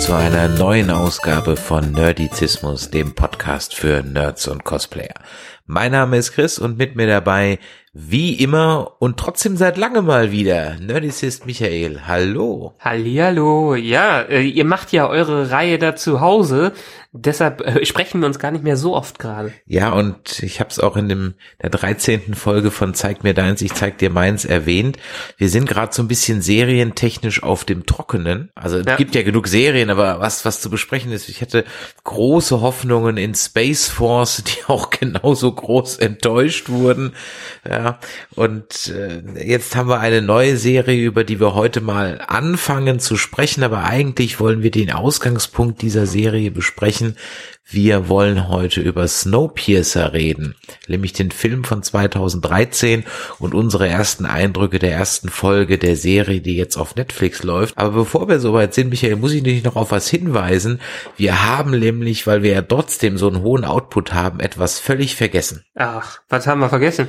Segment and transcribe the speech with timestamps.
[0.00, 5.14] Zu einer neuen Ausgabe von Nerdizismus, dem Podcast für Nerds und Cosplayer.
[5.66, 7.58] Mein Name ist Chris und mit mir dabei,
[7.92, 12.02] wie immer und trotzdem seit langem mal wieder, Nerdicist Michael.
[12.06, 12.74] Hallo.
[12.78, 13.74] Hallihallo.
[13.74, 16.72] Ja, äh, ihr macht ja eure Reihe da zu Hause.
[17.12, 19.52] Deshalb äh, sprechen wir uns gar nicht mehr so oft gerade.
[19.64, 22.34] Ja, und ich habe es auch in dem der 13.
[22.34, 24.98] Folge von Zeig mir deins, ich zeig dir meins erwähnt.
[25.38, 28.50] Wir sind gerade so ein bisschen serientechnisch auf dem Trockenen.
[28.54, 28.96] Also es Ja.
[28.96, 31.64] gibt ja genug Serien, aber was was zu besprechen ist, ich hätte
[32.04, 37.14] große Hoffnungen in Space Force, die auch genauso groß enttäuscht wurden.
[37.66, 38.00] Ja,
[38.34, 43.16] und äh, jetzt haben wir eine neue Serie, über die wir heute mal anfangen zu
[43.16, 46.97] sprechen, aber eigentlich wollen wir den Ausgangspunkt dieser Serie besprechen.
[47.70, 50.54] Wir wollen heute über Snowpiercer reden,
[50.86, 53.04] nämlich den Film von 2013
[53.38, 57.76] und unsere ersten Eindrücke der ersten Folge der Serie, die jetzt auf Netflix läuft.
[57.76, 60.80] Aber bevor wir soweit sind, Michael, muss ich dich noch auf was hinweisen.
[61.18, 65.64] Wir haben nämlich, weil wir ja trotzdem so einen hohen Output haben, etwas völlig vergessen.
[65.74, 67.08] Ach, was haben wir vergessen?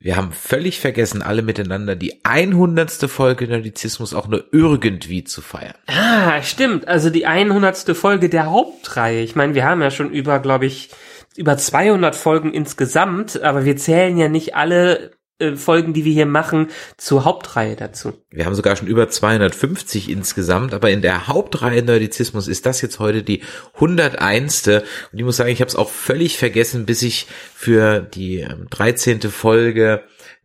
[0.00, 3.10] Wir haben völlig vergessen, alle miteinander die 100.
[3.10, 5.74] Folge Nerdizismus auch nur irgendwie zu feiern.
[5.86, 6.86] Ah, stimmt.
[6.86, 7.96] Also die 100.
[7.96, 9.22] Folge der Hauptreihe.
[9.22, 10.90] Ich meine, wir haben ja schon über, glaube ich,
[11.36, 15.17] über 200 Folgen insgesamt, aber wir zählen ja nicht alle
[15.54, 18.12] Folgen, die wir hier machen, zur Hauptreihe dazu.
[18.30, 22.98] Wir haben sogar schon über 250 insgesamt, aber in der Hauptreihe Nerdizismus ist das jetzt
[22.98, 23.42] heute die
[23.74, 24.66] 101.
[24.68, 28.66] Und ich muss sagen, ich habe es auch völlig vergessen, bis ich für die ähm,
[28.70, 29.20] 13.
[29.22, 30.02] Folge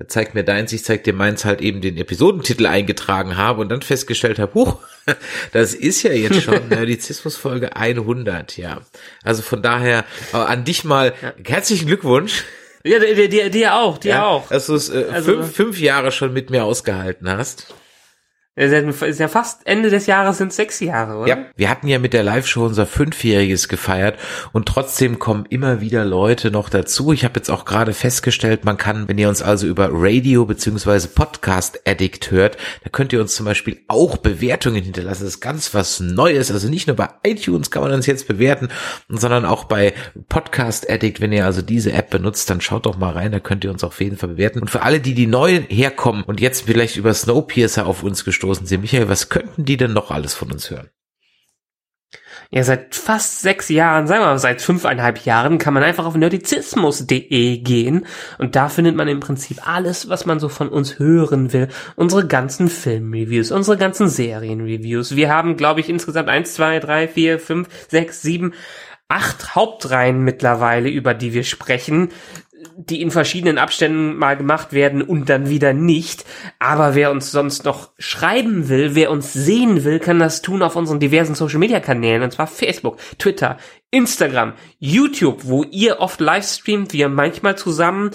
[0.07, 3.81] zeig mir deins, ich zeig dir meins halt eben den Episodentitel eingetragen habe und dann
[3.81, 4.79] festgestellt habe, huch,
[5.51, 8.81] das ist ja jetzt schon Nerdizismus Folge 100, ja.
[9.23, 11.13] Also von daher äh, an dich mal
[11.43, 12.43] herzlichen Glückwunsch.
[12.85, 14.49] Ja, dir, dir, dir auch, dir ja, auch.
[14.49, 17.73] Dass du es äh, Also- fünf, fünf Jahre schon mit mir ausgehalten hast.
[18.55, 21.27] Ist ja- fast Ende des Jahres sind sechs Jahre, oder?
[21.27, 24.19] Ja, wir hatten ja mit der Live-Show unser Fünfjähriges gefeiert
[24.51, 27.11] und trotzdem kommen immer wieder Leute noch dazu.
[27.13, 31.07] Ich habe jetzt auch gerade festgestellt, man kann, wenn ihr uns also über Radio beziehungsweise
[31.07, 35.23] Podcast Addict hört, da könnt ihr uns zum Beispiel auch Bewertungen hinterlassen.
[35.23, 36.51] Das ist ganz was Neues.
[36.51, 38.67] Also nicht nur bei iTunes kann man uns jetzt bewerten,
[39.09, 39.95] sondern auch bei
[40.29, 41.21] Podcast Addict.
[41.21, 43.83] Wenn ihr also diese App benutzt, dann schaut doch mal rein, da könnt ihr uns
[43.83, 44.59] auf jeden Fall bewerten.
[44.59, 48.42] Und für alle, die die neu herkommen und jetzt vielleicht über Snowpiercer auf uns gestoßen
[48.51, 50.89] sind, Michael, was könnten die denn noch alles von uns hören?
[52.51, 56.15] Ja, seit fast sechs Jahren, sagen wir mal seit fünfeinhalb Jahren, kann man einfach auf
[56.15, 58.05] nerdizismus.de gehen
[58.37, 61.69] und da findet man im Prinzip alles, was man so von uns hören will.
[61.95, 65.15] Unsere ganzen Filmreviews, unsere ganzen Serienreviews.
[65.15, 68.53] Wir haben, glaube ich, insgesamt eins, zwei, drei, vier, fünf, sechs, sieben,
[69.07, 72.09] acht Hauptreihen mittlerweile, über die wir sprechen
[72.75, 76.25] die in verschiedenen Abständen mal gemacht werden und dann wieder nicht.
[76.59, 80.75] Aber wer uns sonst noch schreiben will, wer uns sehen will, kann das tun auf
[80.75, 82.23] unseren diversen Social Media Kanälen.
[82.23, 83.57] Und zwar Facebook, Twitter,
[83.93, 88.09] Instagram, YouTube, wo ihr oft live streamt, wir manchmal zusammen.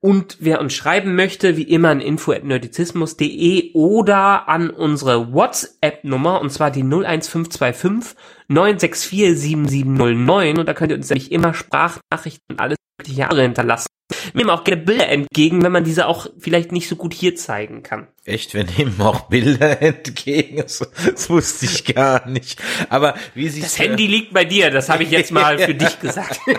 [0.00, 6.70] Und wer uns schreiben möchte, wie immer an info.nerdizismus.de oder an unsere WhatsApp-Nummer, und zwar
[6.70, 8.16] die 01525
[8.48, 10.58] 964 7709.
[10.58, 13.93] Und da könnt ihr uns nämlich immer Sprachnachrichten und alles mögliche andere hinterlassen.
[14.32, 17.82] Nehmen auch gerne Bilder entgegen, wenn man diese auch vielleicht nicht so gut hier zeigen
[17.82, 18.08] kann.
[18.26, 20.56] Echt, wir nehmen auch Bilder entgegen.
[20.56, 22.58] Das, das wusste ich gar nicht.
[22.88, 26.00] Aber wie sich Das Handy liegt bei dir, das habe ich jetzt mal für dich
[26.00, 26.40] gesagt.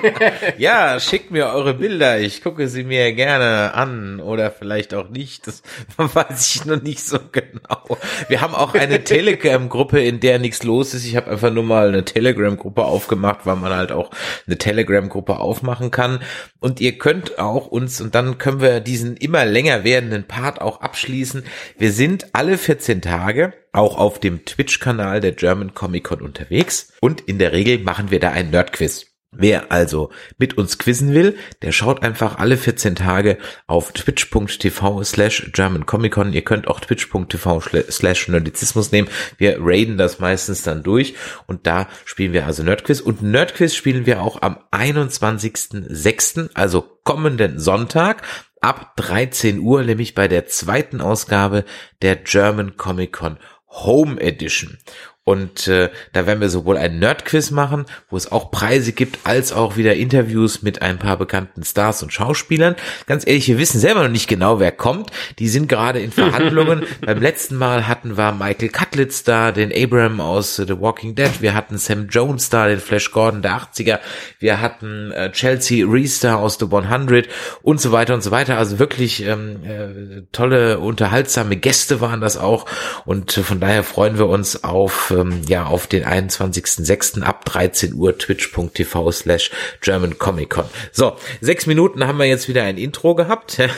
[0.57, 2.19] Ja, schickt mir eure Bilder.
[2.19, 5.47] Ich gucke sie mir gerne an oder vielleicht auch nicht.
[5.47, 5.63] Das
[5.97, 7.97] weiß ich noch nicht so genau.
[8.27, 11.05] Wir haben auch eine Telegram-Gruppe, in der nichts los ist.
[11.05, 14.11] Ich habe einfach nur mal eine Telegram-Gruppe aufgemacht, weil man halt auch
[14.45, 16.19] eine Telegram-Gruppe aufmachen kann.
[16.59, 20.81] Und ihr könnt auch uns, und dann können wir diesen immer länger werdenden Part auch
[20.81, 21.43] abschließen.
[21.77, 26.93] Wir sind alle 14 Tage auch auf dem Twitch-Kanal der German Comic Con unterwegs.
[27.01, 29.15] Und in der Regel machen wir da ein Nerd-Quiz.
[29.37, 33.37] Wer also mit uns quizzen will, der schaut einfach alle 14 Tage
[33.67, 36.31] auf twitch.tv slash germancomiccon.
[36.31, 39.09] Ihr könnt auch twitch.tv slash nerdizismus nehmen.
[39.37, 41.15] Wir raiden das meistens dann durch
[41.47, 43.01] und da spielen wir also Nerdquiz.
[43.01, 48.23] Und Nerdquiz spielen wir auch am 21.06., also kommenden Sonntag
[48.65, 51.65] ab 13 Uhr, nämlich bei der zweiten Ausgabe
[52.01, 54.79] der German Comic Con Home Edition.
[55.27, 59.51] Und äh, da werden wir sowohl ein Nerdquiz machen, wo es auch Preise gibt, als
[59.53, 62.75] auch wieder Interviews mit ein paar bekannten Stars und Schauspielern.
[63.07, 65.09] Ganz ehrlich, wir wissen selber noch nicht genau, wer kommt.
[65.39, 66.83] Die sind gerade in Verhandlungen.
[67.01, 71.41] Beim letzten Mal hatten wir Michael Cutlitz da, den Abraham aus The Walking Dead.
[71.41, 74.01] Wir hatten Sam Jones da, den Flash Gordon der 80er.
[74.37, 77.27] Wir hatten äh, Chelsea Reese da aus The 100
[77.63, 78.59] und so weiter und so weiter.
[78.59, 82.67] Also wirklich ähm, äh, tolle, unterhaltsame Gäste waren das auch.
[83.05, 87.21] Und äh, von daher freuen wir uns auf, ähm, ja, auf den 21.06.
[87.21, 89.51] ab 13 Uhr twitch.tv slash
[89.81, 90.65] German Comic Con.
[90.91, 93.59] So, sechs Minuten haben wir jetzt wieder ein Intro gehabt.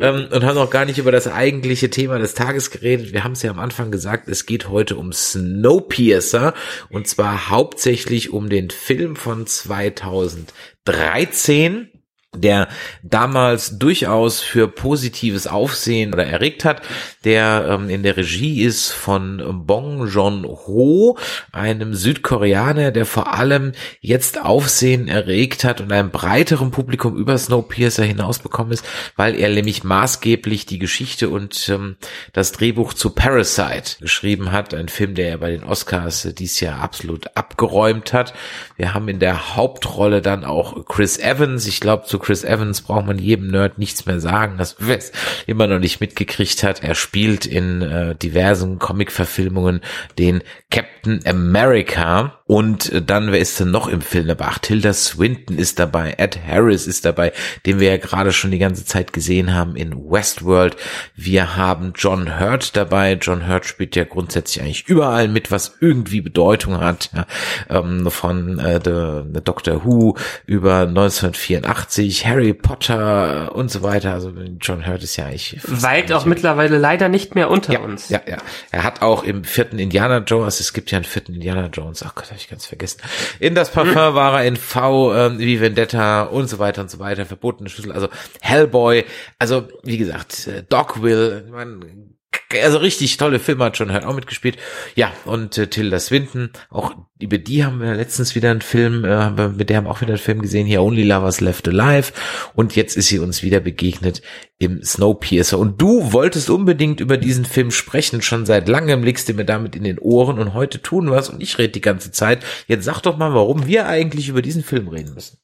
[0.00, 3.12] ähm, und haben noch gar nicht über das eigentliche Thema des Tages geredet.
[3.12, 6.54] Wir haben es ja am Anfang gesagt, es geht heute um Snowpiercer
[6.88, 11.90] und zwar hauptsächlich um den Film von 2013
[12.36, 12.68] der
[13.02, 16.82] damals durchaus für positives Aufsehen oder erregt hat,
[17.24, 21.18] der ähm, in der Regie ist von Bong Joon-ho,
[21.52, 28.04] einem Südkoreaner, der vor allem jetzt Aufsehen erregt hat und einem breiteren Publikum über Snowpiercer
[28.04, 28.84] hinausbekommen ist,
[29.16, 31.96] weil er nämlich maßgeblich die Geschichte und ähm,
[32.32, 36.60] das Drehbuch zu Parasite geschrieben hat, ein Film, der er bei den Oscars äh, dies
[36.60, 38.34] Jahr absolut abgeräumt hat.
[38.76, 43.06] Wir haben in der Hauptrolle dann auch Chris Evans, ich glaube zu Chris Evans braucht
[43.06, 45.12] man jedem Nerd nichts mehr sagen, das wer es
[45.46, 46.82] immer noch nicht mitgekriegt hat.
[46.82, 49.82] Er spielt in äh, diversen Comic-Verfilmungen
[50.18, 54.46] den Captain America und äh, dann, wer ist denn noch im Film dabei?
[54.48, 57.32] Ach, Tilda Swinton ist dabei, Ed Harris ist dabei,
[57.64, 60.76] den wir ja gerade schon die ganze Zeit gesehen haben in Westworld.
[61.14, 63.14] Wir haben John Hurt dabei.
[63.20, 67.10] John Hurt spielt ja grundsätzlich eigentlich überall mit, was irgendwie Bedeutung hat.
[67.14, 67.26] Ja,
[67.70, 70.16] ähm, von äh, the, the Doctor Who
[70.46, 74.12] über 1984, Harry Potter und so weiter.
[74.12, 75.58] Also John Hurt ist ja eigentlich...
[75.64, 78.08] Weit auch mittlerweile leider nicht mehr unter ja, uns.
[78.08, 78.38] Ja, ja.
[78.70, 82.14] Er hat auch im vierten Indiana Jones, es gibt ja einen vierten Indiana Jones, ach
[82.14, 83.00] Gott, habe ich ganz vergessen.
[83.40, 84.14] In das Parfum hm.
[84.14, 87.92] war er in V, ähm, wie Vendetta und so weiter und so weiter, verbotene Schlüssel,
[87.92, 88.08] also
[88.40, 89.04] Hellboy,
[89.38, 92.13] also wie gesagt, äh, Dogville, man
[92.62, 94.56] also richtig tolle Filme hat schon halt auch mitgespielt.
[94.94, 99.48] Ja, und äh, Tilda Swinton, auch über die haben wir letztens wieder einen Film, äh,
[99.48, 102.12] mit der haben wir auch wieder einen Film gesehen, hier Only Lovers Left Alive.
[102.54, 104.22] Und jetzt ist sie uns wieder begegnet
[104.58, 105.58] im Snowpiercer.
[105.58, 109.76] Und du wolltest unbedingt über diesen Film sprechen, schon seit langem liegst du mir damit
[109.76, 112.44] in den Ohren und heute tun es und ich rede die ganze Zeit.
[112.66, 115.38] Jetzt sag doch mal, warum wir eigentlich über diesen Film reden müssen.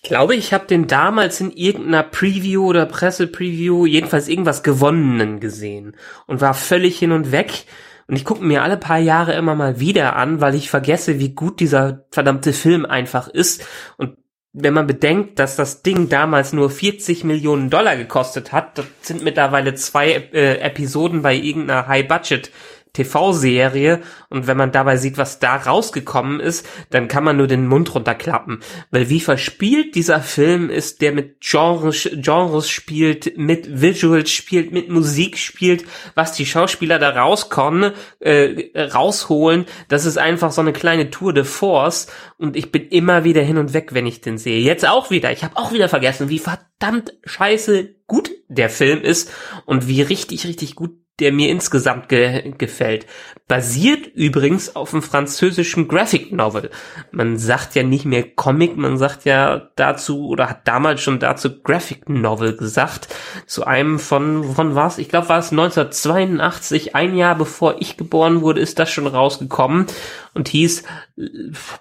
[0.00, 5.96] Ich glaube, ich habe den damals in irgendeiner Preview oder Pressepreview, jedenfalls irgendwas gewonnenen gesehen
[6.26, 7.64] und war völlig hin und weg.
[8.06, 11.34] Und ich gucke mir alle paar Jahre immer mal wieder an, weil ich vergesse, wie
[11.34, 13.66] gut dieser verdammte Film einfach ist.
[13.96, 14.16] Und
[14.52, 19.22] wenn man bedenkt, dass das Ding damals nur 40 Millionen Dollar gekostet hat, das sind
[19.24, 22.50] mittlerweile zwei äh, Episoden bei irgendeiner High-Budget-
[22.98, 27.66] TV-Serie und wenn man dabei sieht, was da rausgekommen ist, dann kann man nur den
[27.66, 28.60] Mund runterklappen.
[28.90, 34.88] Weil wie verspielt dieser Film ist, der mit Genres, Genres spielt, mit Visuals spielt, mit
[34.88, 35.84] Musik spielt,
[36.14, 41.44] was die Schauspieler da rauskommen, äh, rausholen, das ist einfach so eine kleine Tour de
[41.44, 44.60] Force und ich bin immer wieder hin und weg, wenn ich den sehe.
[44.60, 45.32] Jetzt auch wieder.
[45.32, 49.30] Ich habe auch wieder vergessen, wie verdammt scheiße gut der Film ist
[49.66, 53.06] und wie richtig, richtig gut der mir insgesamt ge gefällt.
[53.48, 56.70] Basiert übrigens auf einem französischen Graphic Novel.
[57.12, 61.62] Man sagt ja nicht mehr Comic, man sagt ja dazu oder hat damals schon dazu
[61.62, 63.08] Graphic Novel gesagt.
[63.46, 64.98] Zu einem von, von was?
[64.98, 69.86] Ich glaube, war es 1982, ein Jahr bevor ich geboren wurde, ist das schon rausgekommen
[70.34, 70.84] und hieß,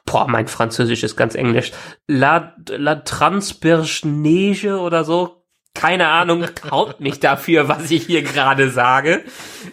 [0.06, 1.74] boah, mein Französisch ist ganz englisch,
[2.08, 5.37] La, La Transperge oder so,
[5.78, 9.24] keine Ahnung, haut mich dafür, was ich hier gerade sage.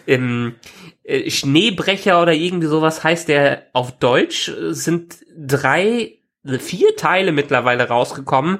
[0.07, 0.55] Ähm,
[1.03, 6.19] äh, Schneebrecher oder irgendwie sowas heißt der auf Deutsch, sind drei,
[6.59, 8.59] vier Teile mittlerweile rausgekommen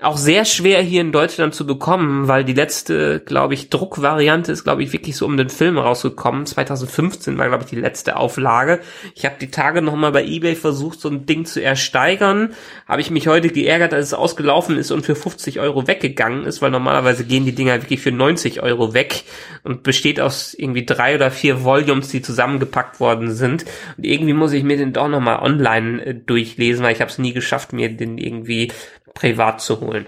[0.00, 4.62] auch sehr schwer hier in Deutschland zu bekommen, weil die letzte, glaube ich, Druckvariante ist,
[4.62, 6.46] glaube ich, wirklich so um den Film rausgekommen.
[6.46, 8.78] 2015 war, glaube ich, die letzte Auflage.
[9.16, 12.54] Ich habe die Tage nochmal bei eBay versucht, so ein Ding zu ersteigern.
[12.86, 16.62] Habe ich mich heute geärgert, als es ausgelaufen ist und für 50 Euro weggegangen ist,
[16.62, 19.24] weil normalerweise gehen die Dinger wirklich für 90 Euro weg
[19.64, 23.64] und besteht aus irgendwie drei oder vier Volumes, die zusammengepackt worden sind.
[23.96, 27.18] Und irgendwie muss ich mir den doch nochmal online äh, durchlesen, weil ich habe es
[27.18, 28.70] nie geschafft, mir den irgendwie
[29.14, 30.06] privat zu holen.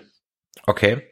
[0.66, 1.02] Okay.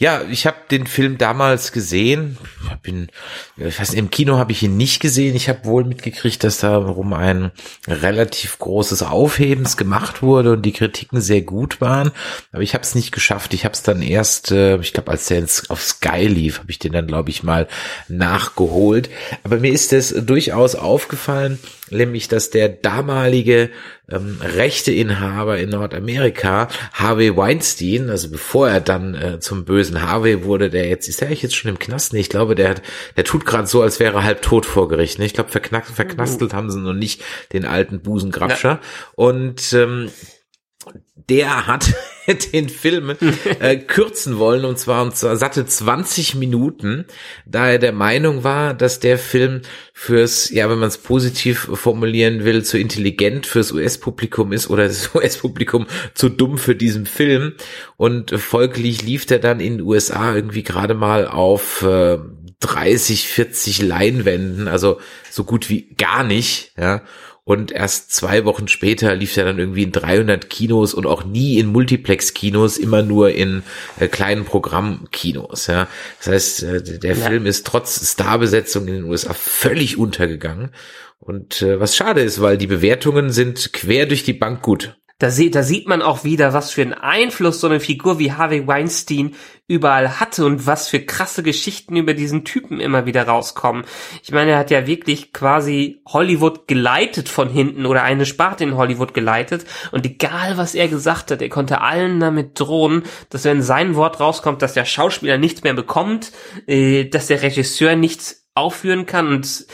[0.00, 2.38] Ja, ich habe den Film damals gesehen.
[2.62, 3.08] Ich hab ihn,
[3.56, 5.34] ich weiß, im Kino habe ich ihn nicht gesehen.
[5.34, 7.50] Ich habe wohl mitgekriegt, dass darum ein
[7.88, 12.12] relativ großes Aufhebens gemacht wurde und die Kritiken sehr gut waren.
[12.52, 13.54] Aber ich habe es nicht geschafft.
[13.54, 16.78] Ich habe es dann erst, äh, ich glaube, als der auf Sky lief, habe ich
[16.78, 17.66] den dann, glaube ich, mal
[18.06, 19.10] nachgeholt.
[19.42, 21.58] Aber mir ist es durchaus aufgefallen,
[21.90, 23.70] nämlich dass der damalige
[24.10, 30.70] ähm, Rechteinhaber in Nordamerika, Harvey Weinstein, also bevor er dann äh, zum bösen Harvey wurde,
[30.70, 32.12] der jetzt ist er jetzt schon im Knast?
[32.12, 32.82] Nee, ich glaube, der hat,
[33.16, 35.18] der tut gerade so, als wäre er halb tot vor Gericht.
[35.18, 35.26] Ne?
[35.26, 38.68] Ich glaube, verknackt, verknastelt haben sie noch nicht den alten Busengrabscher.
[38.68, 38.80] Ja.
[39.14, 40.10] Und ähm,
[41.28, 41.94] der hat
[42.52, 43.14] den Film
[43.60, 47.06] äh, kürzen wollen und zwar und zwar satte 20 Minuten,
[47.46, 52.44] da er der Meinung war, dass der Film fürs, ja, wenn man es positiv formulieren
[52.44, 57.54] will, zu intelligent fürs US-Publikum ist oder das US-Publikum zu dumm für diesen Film
[57.96, 62.18] und folglich lief der dann in den USA irgendwie gerade mal auf äh,
[62.60, 67.02] 30, 40 Leinwänden, also so gut wie gar nicht, ja.
[67.48, 71.58] Und erst zwei Wochen später lief er dann irgendwie in 300 Kinos und auch nie
[71.58, 73.62] in Multiplex-Kinos, immer nur in
[73.98, 75.66] äh, kleinen Programmkinos.
[75.66, 75.88] Ja.
[76.18, 77.26] Das heißt, äh, der ja.
[77.26, 80.74] Film ist trotz Starbesetzung in den USA völlig untergegangen.
[81.20, 84.98] Und äh, was schade ist, weil die Bewertungen sind quer durch die Bank gut.
[85.18, 88.32] Da, sie, da sieht man auch wieder, was für einen Einfluss so eine Figur wie
[88.32, 89.34] Harvey Weinstein
[89.68, 93.84] überall hatte und was für krasse Geschichten über diesen Typen immer wieder rauskommen.
[94.22, 98.76] Ich meine, er hat ja wirklich quasi Hollywood geleitet von hinten oder eine Sparte in
[98.76, 103.60] Hollywood geleitet und egal was er gesagt hat, er konnte allen damit drohen, dass wenn
[103.60, 106.32] sein Wort rauskommt, dass der Schauspieler nichts mehr bekommt,
[106.66, 109.66] äh, dass der Regisseur nichts aufführen kann und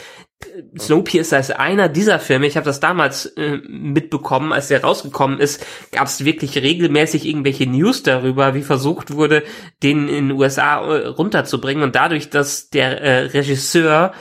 [0.78, 2.46] Snowpiercer ist einer dieser Filme.
[2.46, 7.66] Ich habe das damals äh, mitbekommen, als der rausgekommen ist, gab es wirklich regelmäßig irgendwelche
[7.66, 9.42] News darüber, wie versucht wurde,
[9.82, 11.82] den in den USA äh, runterzubringen.
[11.82, 14.12] Und dadurch, dass der äh, Regisseur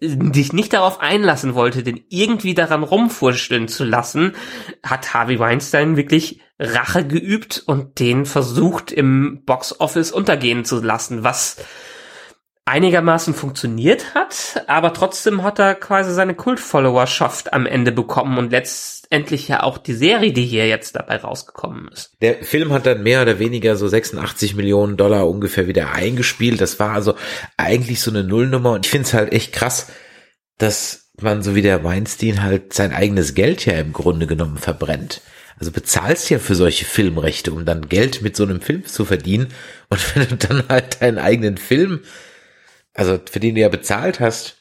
[0.00, 4.32] sich nicht darauf einlassen wollte, den irgendwie daran rumfurschteln zu lassen,
[4.82, 11.22] hat Harvey Weinstein wirklich Rache geübt und den versucht im Box Office untergehen zu lassen,
[11.22, 11.58] was
[12.64, 19.48] einigermaßen funktioniert hat, aber trotzdem hat er quasi seine Kult-Followerschaft am Ende bekommen und letztendlich
[19.48, 22.12] ja auch die Serie, die hier jetzt dabei rausgekommen ist.
[22.20, 26.60] Der Film hat dann mehr oder weniger so 86 Millionen Dollar ungefähr wieder eingespielt.
[26.60, 27.14] Das war also
[27.56, 29.88] eigentlich so eine Nullnummer und ich finde es halt echt krass,
[30.58, 35.22] dass man so wie der Weinstein halt sein eigenes Geld ja im Grunde genommen verbrennt.
[35.58, 39.48] Also bezahlst ja für solche Filmrechte, um dann Geld mit so einem Film zu verdienen.
[39.90, 42.00] Und wenn du dann halt deinen eigenen Film
[43.00, 44.58] also für den du ja bezahlt hast,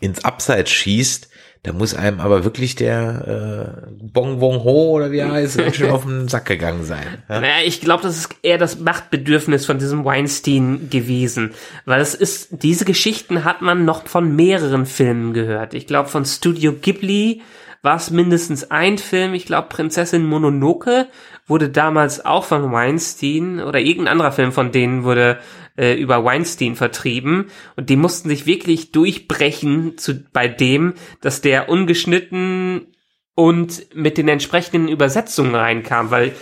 [0.00, 1.28] ins Abseits schießt,
[1.62, 5.92] da muss einem aber wirklich der äh, Bong Bong Ho oder wie er heißt, schön
[5.92, 7.22] auf den Sack gegangen sein.
[7.28, 7.40] Ja?
[7.40, 11.54] Naja, ich glaube, das ist eher das Machtbedürfnis von diesem Weinstein gewesen.
[11.84, 15.74] Weil es ist, diese Geschichten hat man noch von mehreren Filmen gehört.
[15.74, 17.42] Ich glaube, von Studio Ghibli
[17.82, 21.06] war es mindestens ein Film, ich glaube Prinzessin Mononoke
[21.46, 25.38] wurde damals auch von Weinstein oder irgendein anderer Film von denen wurde
[25.76, 31.68] äh, über Weinstein vertrieben und die mussten sich wirklich durchbrechen zu, bei dem, dass der
[31.68, 32.86] ungeschnitten
[33.34, 36.32] und mit den entsprechenden Übersetzungen reinkam, weil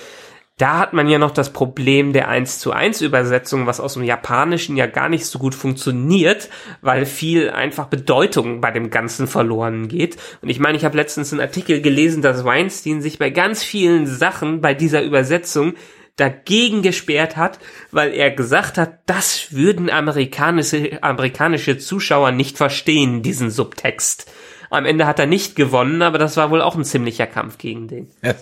[0.61, 4.03] da hat man ja noch das Problem der 1 zu 1 Übersetzung, was aus dem
[4.03, 6.51] Japanischen ja gar nicht so gut funktioniert,
[6.83, 10.19] weil viel einfach Bedeutung bei dem Ganzen verloren geht.
[10.43, 14.07] Und ich meine, ich habe letztens einen Artikel gelesen, dass Weinstein sich bei ganz vielen
[14.07, 15.73] Sachen bei dieser Übersetzung
[16.17, 17.59] dagegen gesperrt hat,
[17.91, 24.31] weil er gesagt hat, das würden amerikanische, amerikanische Zuschauer nicht verstehen, diesen Subtext.
[24.73, 27.89] Am Ende hat er nicht gewonnen, aber das war wohl auch ein ziemlicher Kampf gegen
[27.89, 28.09] den.
[28.23, 28.37] Ja,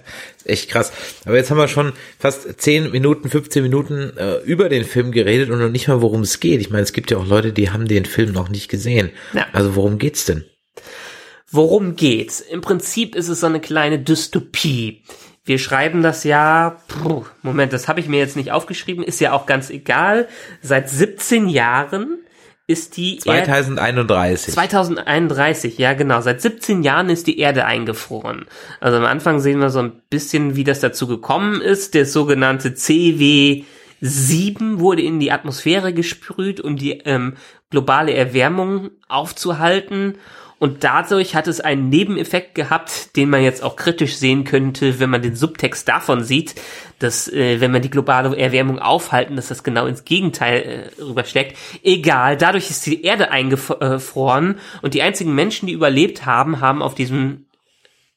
[0.45, 0.93] echt krass.
[1.25, 5.49] Aber jetzt haben wir schon fast 10 Minuten, 15 Minuten äh, über den Film geredet
[5.49, 6.61] und noch nicht mal, worum es geht.
[6.61, 9.11] Ich meine, es gibt ja auch Leute, die haben den Film noch nicht gesehen.
[9.33, 9.47] Ja.
[9.55, 10.45] Also worum geht's denn?
[11.51, 12.41] Worum geht's?
[12.43, 15.05] Im Prinzip ist es so eine kleine Dystopie.
[15.49, 19.33] Wir schreiben das ja, puh, Moment, das habe ich mir jetzt nicht aufgeschrieben, ist ja
[19.33, 20.29] auch ganz egal.
[20.61, 22.19] Seit 17 Jahren
[22.67, 24.49] ist die 2031.
[24.49, 26.21] Erde, 2031, ja genau.
[26.21, 28.45] Seit 17 Jahren ist die Erde eingefroren.
[28.79, 31.95] Also am Anfang sehen wir so ein bisschen, wie das dazu gekommen ist.
[31.95, 33.65] Der sogenannte CW
[34.03, 37.37] 7 wurde in die Atmosphäre gesprüht, um die ähm,
[37.71, 40.19] globale Erwärmung aufzuhalten.
[40.59, 45.11] Und dadurch hat es einen Nebeneffekt gehabt, den man jetzt auch kritisch sehen könnte, wenn
[45.11, 46.57] man den Subtext davon sieht,
[46.99, 51.57] dass äh, wenn man die globale Erwärmung aufhalten, dass das genau ins Gegenteil äh, rüberschlägt.
[51.85, 56.97] Egal, dadurch ist die Erde eingefroren und die einzigen Menschen, die überlebt haben, haben auf
[56.97, 57.47] diesem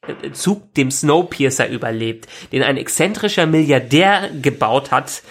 [0.04, 5.22] äh, Zug dem Snowpiercer überlebt, den ein exzentrischer Milliardär gebaut hat,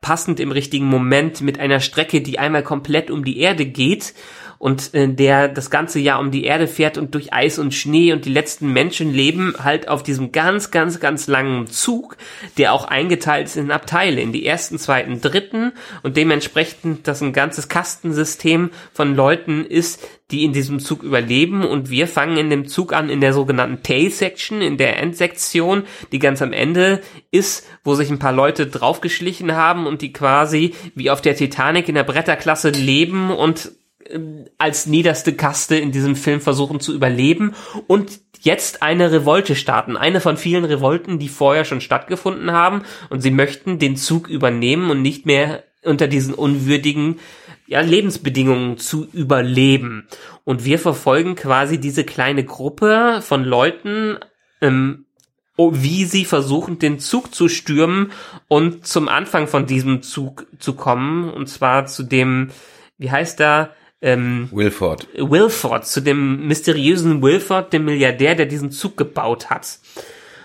[0.00, 4.14] passend im richtigen Moment mit einer Strecke, die einmal komplett um die Erde geht
[4.58, 8.12] und äh, der das ganze Jahr um die Erde fährt und durch Eis und Schnee
[8.12, 12.16] und die letzten Menschen leben halt auf diesem ganz, ganz, ganz langen Zug,
[12.58, 15.72] der auch eingeteilt ist in Abteile, in die ersten, zweiten, dritten.
[16.02, 21.64] Und dementsprechend das ein ganzes Kastensystem von Leuten ist, die in diesem Zug überleben.
[21.64, 25.84] Und wir fangen in dem Zug an in der sogenannten Tail Section, in der Endsektion,
[26.12, 30.74] die ganz am Ende ist, wo sich ein paar Leute draufgeschlichen haben und die quasi
[30.94, 33.70] wie auf der Titanic in der Bretterklasse leben und
[34.58, 37.54] als niederste Kaste in diesem Film versuchen zu überleben
[37.86, 39.96] und jetzt eine Revolte starten.
[39.96, 44.90] Eine von vielen Revolten, die vorher schon stattgefunden haben und sie möchten den Zug übernehmen
[44.90, 47.18] und nicht mehr unter diesen unwürdigen
[47.66, 50.06] ja, Lebensbedingungen zu überleben.
[50.44, 54.18] Und wir verfolgen quasi diese kleine Gruppe von Leuten,
[54.60, 55.06] ähm,
[55.58, 58.12] wie sie versuchen, den Zug zu stürmen
[58.46, 61.30] und zum Anfang von diesem Zug zu kommen.
[61.30, 62.50] Und zwar zu dem,
[62.98, 63.70] wie heißt da,
[64.02, 65.08] ähm, Wilford.
[65.14, 69.78] Wilford, zu dem mysteriösen Wilford, dem Milliardär, der diesen Zug gebaut hat.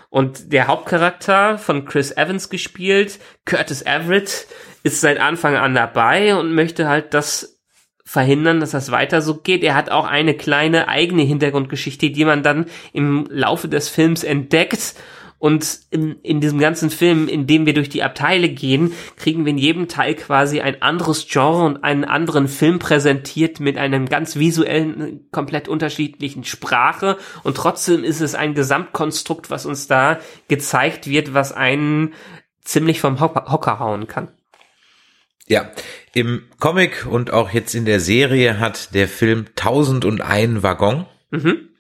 [0.10, 4.48] Und der Hauptcharakter von Chris Evans gespielt, Curtis Everett,
[4.84, 7.60] ist seit Anfang an dabei und möchte halt das
[8.04, 9.64] verhindern, dass das weiter so geht.
[9.64, 14.96] Er hat auch eine kleine eigene Hintergrundgeschichte, die man dann im Laufe des Films entdeckt
[15.42, 19.50] und in, in diesem ganzen Film, in dem wir durch die Abteile gehen, kriegen wir
[19.50, 24.36] in jedem Teil quasi ein anderes Genre und einen anderen Film präsentiert mit einem ganz
[24.36, 27.18] visuellen, komplett unterschiedlichen Sprache.
[27.42, 32.14] Und trotzdem ist es ein Gesamtkonstrukt, was uns da gezeigt wird, was einen
[32.64, 34.28] ziemlich vom Hocker hauen kann.
[35.48, 35.72] Ja,
[36.14, 41.08] im Comic und auch jetzt in der Serie hat der Film 1001 Waggon.
[41.32, 41.71] Mhm.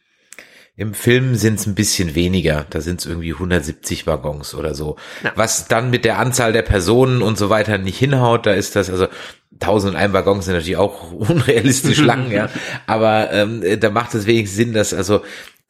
[0.82, 4.96] Im Film sind es ein bisschen weniger, da sind es irgendwie 170 Waggons oder so.
[5.24, 5.32] Ja.
[5.36, 8.90] Was dann mit der Anzahl der Personen und so weiter nicht hinhaut, da ist das,
[8.90, 9.06] also
[9.60, 12.50] 1001 Waggons sind natürlich auch unrealistisch lang, ja.
[12.88, 15.22] Aber ähm, da macht es wenigstens Sinn, dass also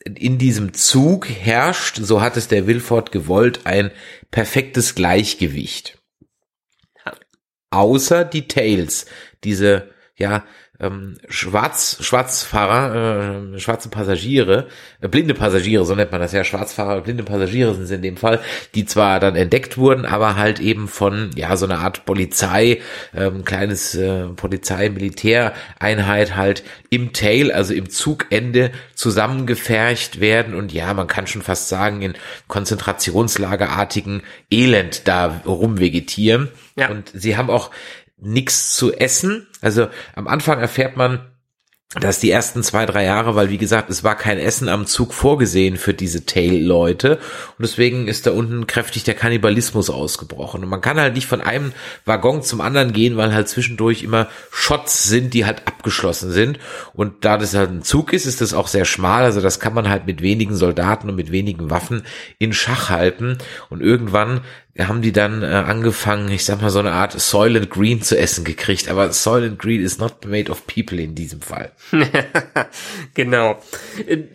[0.05, 3.91] in diesem Zug herrscht, so hat es der Wilford gewollt, ein
[4.31, 5.99] perfektes Gleichgewicht.
[7.69, 9.07] Außer die Tails,
[9.43, 10.45] diese ja
[10.81, 14.67] ähm, Schwarz, Schwarzfahrer, äh, schwarze Passagiere,
[14.99, 18.17] äh, blinde Passagiere, so nennt man das ja, Schwarzfahrer, blinde Passagiere sind es in dem
[18.17, 18.39] Fall,
[18.73, 22.81] die zwar dann entdeckt wurden, aber halt eben von, ja, so einer Art Polizei,
[23.15, 31.07] ähm, kleines äh, Polizei-Militäreinheit halt im Tail, also im Zugende zusammengefercht werden und ja, man
[31.07, 32.13] kann schon fast sagen, in
[32.47, 36.49] Konzentrationslagerartigen Elend da rumvegetieren.
[36.75, 36.89] Ja.
[36.89, 37.69] Und sie haben auch
[38.21, 39.47] nichts zu essen.
[39.61, 41.31] Also am Anfang erfährt man,
[41.99, 45.13] dass die ersten zwei, drei Jahre, weil wie gesagt, es war kein Essen am Zug
[45.13, 47.17] vorgesehen für diese Tail-Leute.
[47.17, 50.63] Und deswegen ist da unten kräftig der Kannibalismus ausgebrochen.
[50.63, 51.73] Und man kann halt nicht von einem
[52.05, 56.59] Waggon zum anderen gehen, weil halt zwischendurch immer Shots sind, die halt abgeschlossen sind.
[56.93, 59.73] Und da das halt ein Zug ist, ist das auch sehr schmal, also das kann
[59.73, 62.03] man halt mit wenigen Soldaten und mit wenigen Waffen
[62.39, 63.37] in Schach halten.
[63.69, 64.41] Und irgendwann
[64.79, 68.45] haben die dann äh, angefangen, ich sag mal, so eine Art Soylent Green zu essen
[68.45, 68.89] gekriegt.
[68.89, 71.71] Aber Soylent Green is not made of people in diesem Fall.
[73.13, 73.59] genau.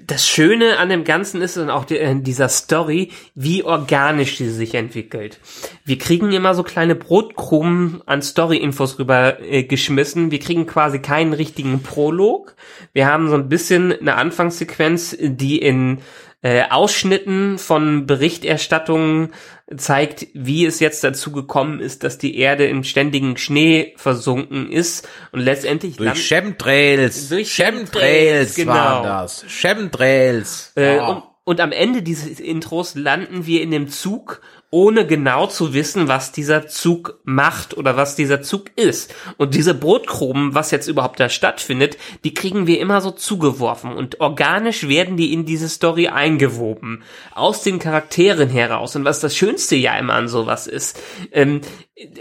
[0.07, 4.51] Das Schöne an dem Ganzen ist dann auch die, äh, dieser Story, wie organisch sie
[4.51, 5.40] sich entwickelt.
[5.85, 10.31] Wir kriegen immer so kleine Brotkrumen an Story-Infos rüber äh, geschmissen.
[10.31, 12.57] Wir kriegen quasi keinen richtigen Prolog.
[12.92, 15.99] Wir haben so ein bisschen eine Anfangssequenz, die in
[16.47, 19.33] äh, Ausschnitten von Berichterstattungen
[19.77, 25.09] zeigt, wie es jetzt dazu gekommen ist, dass die Erde im ständigen Schnee versunken ist
[25.33, 28.73] und letztendlich durch Chemtrails, durch Chemtrails, Chemtrails genau.
[28.75, 30.73] waren das, Chemtrails.
[30.77, 31.11] Äh, oh.
[31.11, 34.41] und, und am Ende dieses Intros landen wir in dem Zug
[34.77, 39.15] ohne genau zu wissen, was dieser Zug macht oder was dieser Zug ist.
[39.39, 44.21] Und diese Brotkrumen, was jetzt überhaupt da stattfindet, die kriegen wir immer so zugeworfen und
[44.21, 47.03] organisch werden die in diese Story eingewoben.
[47.35, 48.95] Aus den Charakteren heraus.
[48.97, 51.01] Und was das Schönste ja immer an sowas ist,
[51.33, 51.62] ähm,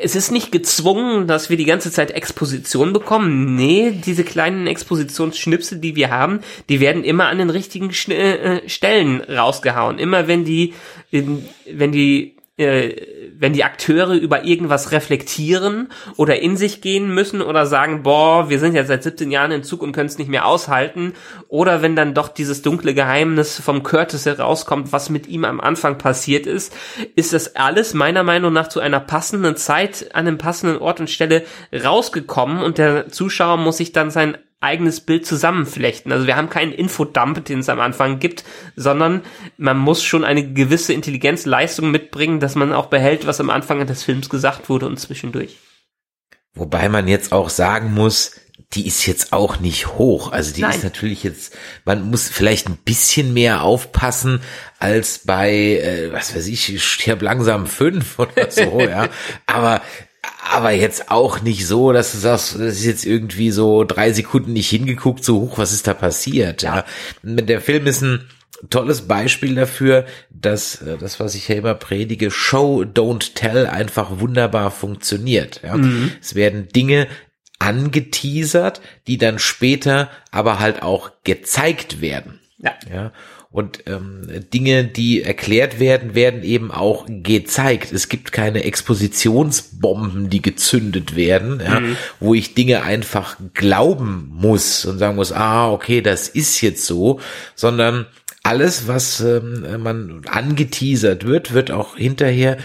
[0.02, 3.56] es ist nicht gezwungen, dass wir die ganze Zeit Exposition bekommen.
[3.58, 6.39] Nee, diese kleinen Expositionsschnipsel, die wir haben,
[6.70, 10.00] die werden immer an den richtigen Schn äh, Stellen rausgehauen.
[10.00, 10.74] Immer wenn die,
[11.12, 12.96] wenn die äh,
[13.38, 18.60] wenn die Akteure über irgendwas reflektieren oder in sich gehen müssen oder sagen, boah, wir
[18.60, 21.13] sind jetzt seit 17 Jahren im Zug und können es nicht mehr aushalten,
[21.50, 25.98] oder wenn dann doch dieses dunkle Geheimnis vom Curtis herauskommt, was mit ihm am Anfang
[25.98, 26.74] passiert ist,
[27.15, 31.10] ist das alles meiner Meinung nach zu einer passenden Zeit an einem passenden Ort und
[31.10, 32.60] Stelle rausgekommen.
[32.63, 36.12] Und der Zuschauer muss sich dann sein eigenes Bild zusammenflechten.
[36.12, 38.43] Also wir haben keinen Infodump, den es am Anfang gibt,
[38.75, 39.21] sondern
[39.58, 44.04] man muss schon eine gewisse Intelligenzleistung mitbringen, dass man auch behält, was am Anfang des
[44.04, 45.58] Films gesagt wurde und zwischendurch.
[46.54, 48.39] Wobei man jetzt auch sagen muss,
[48.73, 50.32] die ist jetzt auch nicht hoch.
[50.32, 50.71] Also die Nein.
[50.71, 54.41] ist natürlich jetzt, man muss vielleicht ein bisschen mehr aufpassen
[54.80, 59.08] als bei, äh, was weiß ich, stirb langsam fünf oder so, ja.
[59.45, 59.82] Aber
[60.52, 64.54] aber jetzt auch nicht so, dass du sagst, das ist jetzt irgendwie so drei Sekunden
[64.54, 66.62] nicht hingeguckt, so hoch, was ist da passiert?
[66.62, 66.86] Ja,
[67.24, 68.30] der Film ist ein
[68.70, 74.20] tolles Beispiel dafür, dass äh, das, was ich ja immer predige, Show, don't tell, einfach
[74.20, 75.62] wunderbar funktioniert.
[75.64, 75.78] Ja.
[76.22, 77.08] Es werden Dinge
[77.60, 82.40] angeteasert, die dann später aber halt auch gezeigt werden.
[82.58, 82.74] Ja.
[82.92, 83.12] Ja.
[83.56, 87.94] Und ähm, Dinge, die erklärt werden, werden eben auch gezeigt.
[87.94, 91.82] Es gibt keine Expositionsbomben, die gezündet werden, ja,
[92.20, 97.22] wo ich Dinge einfach glauben muss und sagen muss, ah, okay, das ist jetzt so,
[97.56, 98.08] sondern
[98.44, 102.58] alles, was ähm, man angeteasert wird, wird auch hinterher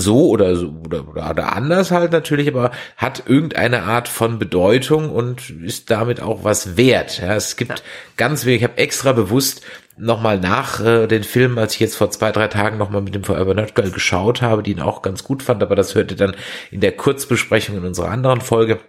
[0.00, 5.50] so oder so oder, oder, anders halt natürlich, aber hat irgendeine Art von Bedeutung und
[5.50, 7.20] ist damit auch was wert.
[7.20, 7.82] Ja, es gibt
[8.16, 9.62] ganz wenig, ich habe extra bewusst
[9.96, 13.24] nochmal nach äh, den Film, als ich jetzt vor zwei, drei Tagen nochmal mit dem
[13.24, 16.16] Forever Nerd Girl geschaut habe, die ihn auch ganz gut fand, aber das hört ihr
[16.16, 16.36] dann
[16.70, 18.80] in der Kurzbesprechung in unserer anderen Folge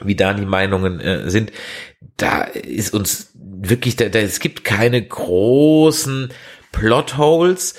[0.00, 1.52] wie da die Meinungen äh, sind,
[2.16, 6.30] da ist uns wirklich, da, da, es gibt keine großen
[6.72, 7.74] Plotholes.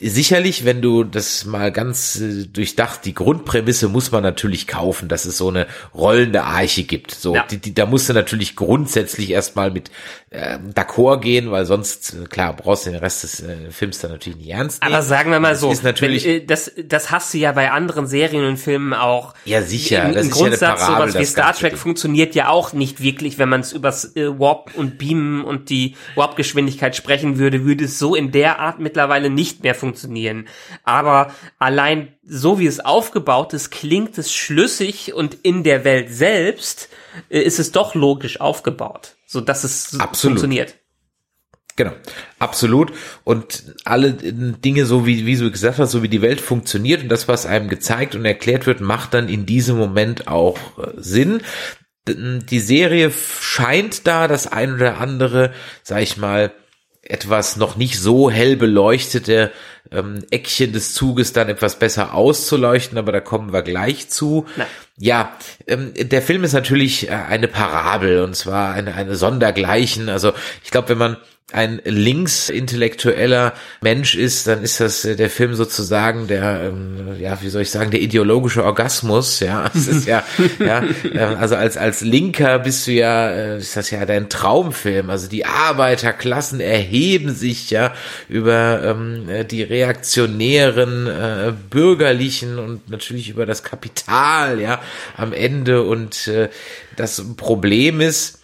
[0.00, 5.24] Sicherlich, wenn du das mal ganz äh, durchdacht, die Grundprämisse muss man natürlich kaufen, dass
[5.24, 7.10] es so eine rollende Arche gibt.
[7.12, 7.44] So, Ja.
[7.50, 9.90] die, die, da musst du natürlich grundsätzlich erstmal mit
[10.30, 14.12] äh, d'accord gehen, weil sonst, äh, klar, brauchst du den Rest des äh, Films dann
[14.12, 14.94] natürlich nicht ernst nehmen.
[14.94, 17.52] Aber sagen wir mal Das so, ist natürlich, wenn, äh, das, das hast du ja
[17.52, 19.34] bei anderen Serien und Filmen auch.
[19.44, 22.48] Ja, sicher, Im, das im ist ja Grundsatz Parabel, sowas wie Star Trek funktioniert ja
[22.48, 27.38] auch nicht wirklich, wenn man es übers äh, Warp und Beamen und die Warp-Geschwindigkeit sprechen
[27.38, 30.48] würde, würde es so in der Art mittlerweile nicht mehr funktionieren.
[30.84, 36.88] Aber allein so wie es aufgebaut ist, klingt es schlüssig und in der Welt selbst
[37.28, 40.38] äh, ist es doch logisch aufgebaut, so dass es Absolut.
[40.38, 40.76] funktioniert.
[41.76, 41.92] Genau,
[42.38, 42.92] absolut.
[43.24, 47.02] Und alle äh, Dinge, so wie, wie du gesagt hast, so wie die Welt funktioniert
[47.02, 50.92] und das, was einem gezeigt und erklärt wird, macht dann in diesem Moment auch äh,
[50.96, 51.40] Sinn.
[52.08, 55.52] Die Serie scheint da das ein oder andere,
[55.84, 56.52] sag ich mal,
[57.12, 59.52] etwas noch nicht so hell beleuchtete
[59.90, 64.46] ähm, Eckchen des Zuges dann etwas besser auszuleuchten, aber da kommen wir gleich zu.
[64.56, 64.66] Na.
[64.98, 70.08] Ja, ähm, der Film ist natürlich äh, eine Parabel und zwar eine, eine Sondergleichen.
[70.08, 70.32] Also
[70.64, 71.16] ich glaube, wenn man
[71.52, 77.50] ein linksintellektueller Mensch ist, dann ist das äh, der Film sozusagen der, ähm, ja, wie
[77.50, 79.70] soll ich sagen, der ideologische Orgasmus, ja.
[79.74, 80.24] Es ist ja,
[80.58, 85.10] ja, ähm, also als, als Linker bist du ja, äh, ist das ja dein Traumfilm.
[85.10, 87.92] Also die Arbeiterklassen erheben sich ja
[88.28, 94.82] über ähm, äh, die reaktionären, äh, bürgerlichen und natürlich über das Kapital, ja,
[95.16, 95.82] am Ende.
[95.82, 96.50] Und äh,
[96.96, 98.42] das Problem ist,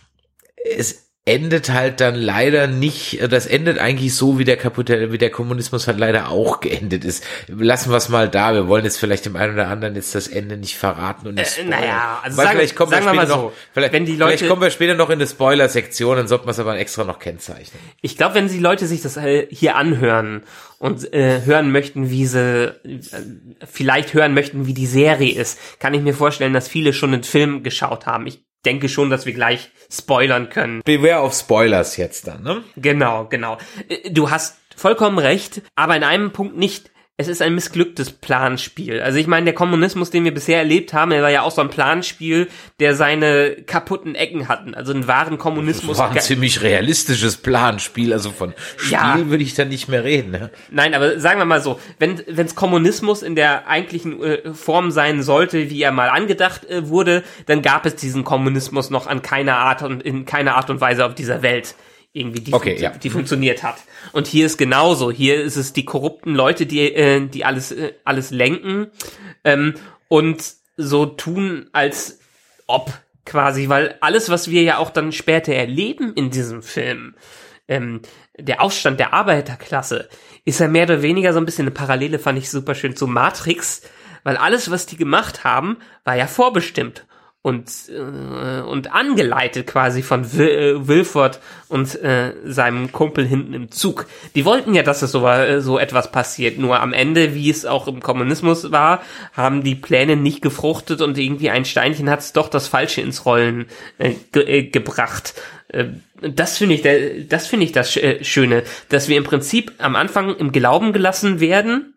[0.64, 5.30] es endet halt dann leider nicht, das endet eigentlich so, wie der Kapital, wie der
[5.30, 7.22] Kommunismus halt leider auch geendet ist.
[7.46, 10.26] Lassen wir es mal da, wir wollen jetzt vielleicht dem einen oder anderen jetzt das
[10.28, 13.36] Ende nicht verraten und nicht Äh, naja, also sagen- vielleicht kommen sagen wir wir später
[13.36, 16.16] mal noch, so, vielleicht, wenn die vielleicht Leute- kommen wir später noch in eine Spoiler-Sektion,
[16.16, 17.80] dann sollte man es aber extra noch kennzeichnen.
[18.00, 20.42] Ich glaube, wenn die Leute sich das äh, hier anhören
[20.78, 22.72] und äh, hören möchten, wie sie äh,
[23.70, 27.22] vielleicht hören möchten, wie die Serie ist, kann ich mir vorstellen, dass viele schon den
[27.24, 28.26] Film geschaut haben.
[28.26, 30.82] Ich denke schon, dass wir gleich spoilern können.
[30.84, 32.64] Beware of Spoilers jetzt dann, ne?
[32.76, 33.58] Genau, genau.
[33.88, 36.90] Äh, Du hast vollkommen recht, aber in einem Punkt nicht.
[37.20, 39.00] Es ist ein missglücktes Planspiel.
[39.00, 41.60] Also ich meine, der Kommunismus, den wir bisher erlebt haben, der war ja auch so
[41.60, 42.46] ein Planspiel,
[42.78, 44.72] der seine kaputten Ecken hatten.
[44.72, 45.98] Also einen wahren Kommunismus.
[45.98, 49.18] War ein ziemlich realistisches Planspiel, also von Spiel Ja.
[49.26, 50.50] würde ich da nicht mehr reden, ne?
[50.70, 55.24] Nein, aber sagen wir mal so, wenn es Kommunismus in der eigentlichen äh, Form sein
[55.24, 59.56] sollte, wie er mal angedacht äh, wurde, dann gab es diesen Kommunismus noch an keiner
[59.56, 61.74] Art und in keiner Art und Weise auf dieser Welt
[62.12, 62.90] irgendwie, die, Okay, funktio- ja.
[62.90, 63.76] die funktioniert hat.
[64.12, 65.10] Und hier ist genauso.
[65.10, 68.88] Hier ist es die korrupten Leute, die äh, die alles äh, alles lenken
[69.44, 69.74] ähm,
[70.08, 72.18] und so tun, als
[72.66, 72.92] ob
[73.26, 77.14] quasi, weil alles, was wir ja auch dann später erleben in diesem Film,
[77.66, 78.00] ähm,
[78.38, 80.08] der Aufstand der Arbeiterklasse,
[80.44, 83.06] ist ja mehr oder weniger so ein bisschen eine Parallele, fand ich super schön zu
[83.06, 83.82] Matrix,
[84.24, 87.04] weil alles, was die gemacht haben, war ja vorbestimmt.
[87.48, 93.70] Und äh, und angeleitet quasi von Wil äh, Wilford und äh, seinem Kumpel hinten im
[93.70, 94.06] Zug.
[94.34, 96.58] Die wollten ja, dass es so, äh, so etwas passiert.
[96.58, 101.18] Nur am Ende, wie es auch im Kommunismus war, haben die Pläne nicht gefruchtet und
[101.18, 103.66] irgendwie ein Steinchen hat es doch das Falsche ins Rollen
[103.98, 105.34] äh, ge äh, gebracht.
[105.68, 105.86] Äh,
[106.20, 110.34] das finde ich, das finde ich das äh, Schöne, dass wir im Prinzip am Anfang
[110.36, 111.94] im Glauben gelassen werden,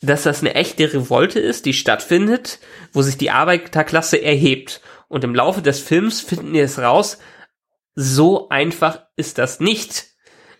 [0.00, 2.58] dass das eine echte Revolte ist, die stattfindet,
[2.92, 4.80] wo sich die Arbeiterklasse erhebt.
[5.08, 7.18] Und im Laufe des Films finden wir es raus,
[7.94, 10.06] so einfach ist das nicht.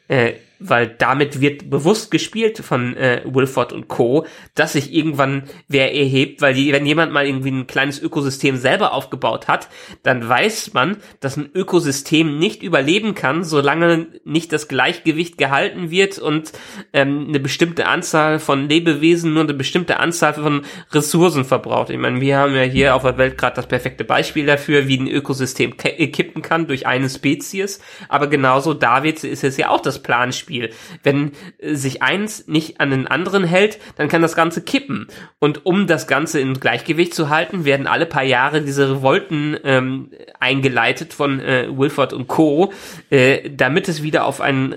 [0.09, 5.95] Äh, weil damit wird bewusst gespielt von äh, Wilford und Co., dass sich irgendwann wer
[5.95, 9.69] erhebt, weil die, wenn jemand mal irgendwie ein kleines Ökosystem selber aufgebaut hat,
[10.03, 16.19] dann weiß man, dass ein Ökosystem nicht überleben kann, solange nicht das Gleichgewicht gehalten wird
[16.19, 16.53] und
[16.93, 21.91] ähm, eine bestimmte Anzahl von Lebewesen nur eine bestimmte Anzahl von Ressourcen verbraucht.
[21.91, 24.99] Ich meine, wir haben ja hier auf der Welt gerade das perfekte Beispiel dafür, wie
[24.99, 29.81] ein Ökosystem kippen kann durch eine Spezies, aber genauso da wird, ist es ja auch
[29.81, 30.71] das Planspiel Spiel.
[31.03, 35.09] Wenn äh, sich eins nicht an den anderen hält, dann kann das Ganze kippen.
[35.41, 40.11] Und um das Ganze im Gleichgewicht zu halten, werden alle paar Jahre diese Revolten ähm,
[40.39, 42.73] eingeleitet von äh, Wilford und Co.,
[43.11, 44.77] äh, damit es wieder auf ein äh,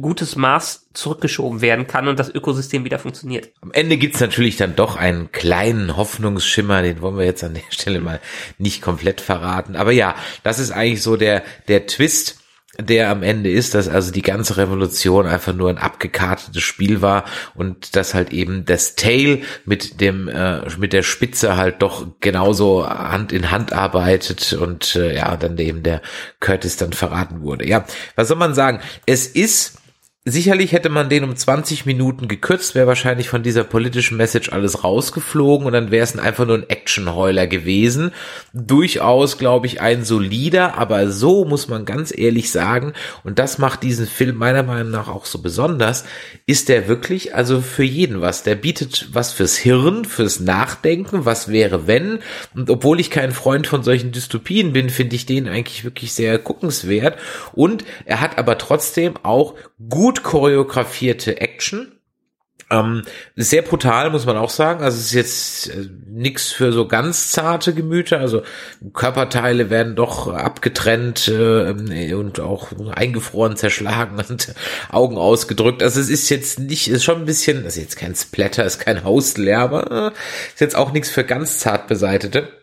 [0.00, 3.50] gutes Maß zurückgeschoben werden kann und das Ökosystem wieder funktioniert.
[3.60, 7.62] Am Ende gibt's natürlich dann doch einen kleinen Hoffnungsschimmer, den wollen wir jetzt an der
[7.70, 8.20] Stelle mal
[8.56, 9.76] nicht komplett verraten.
[9.76, 12.41] Aber ja, das ist eigentlich so der, der Twist
[12.78, 17.24] der am Ende ist, dass also die ganze Revolution einfach nur ein abgekartetes Spiel war
[17.54, 22.88] und dass halt eben das Tail mit dem äh, mit der Spitze halt doch genauso
[22.88, 26.00] Hand in Hand arbeitet und äh, ja dann eben der
[26.40, 27.68] Curtis dann verraten wurde.
[27.68, 27.84] Ja,
[28.16, 28.80] was soll man sagen?
[29.04, 29.81] Es ist
[30.24, 34.84] Sicherlich hätte man den um 20 Minuten gekürzt, wäre wahrscheinlich von dieser politischen Message alles
[34.84, 38.12] rausgeflogen und dann wäre es einfach nur ein Actionheuler gewesen.
[38.52, 42.92] Durchaus, glaube ich, ein solider, aber so muss man ganz ehrlich sagen,
[43.24, 46.04] und das macht diesen Film meiner Meinung nach auch so besonders,
[46.46, 48.44] ist der wirklich also für jeden was.
[48.44, 52.20] Der bietet was fürs Hirn, fürs Nachdenken, was wäre wenn.
[52.54, 56.38] Und obwohl ich kein Freund von solchen Dystopien bin, finde ich den eigentlich wirklich sehr
[56.38, 57.18] guckenswert.
[57.54, 59.56] Und er hat aber trotzdem auch
[59.88, 61.92] gut gut choreografierte Action.
[62.70, 63.02] Ähm,
[63.36, 64.82] sehr brutal, muss man auch sagen.
[64.82, 68.18] Also es ist jetzt äh, nichts für so ganz zarte Gemüter.
[68.18, 68.42] Also
[68.92, 74.54] Körperteile werden doch abgetrennt äh, und auch eingefroren, zerschlagen und
[74.90, 75.82] Augen ausgedrückt.
[75.82, 79.04] Also es ist jetzt nicht, ist schon ein bisschen, also jetzt kein Splatter, ist kein
[79.04, 82.61] Hauslärmer, äh, ist jetzt auch nichts für ganz zart beseitete.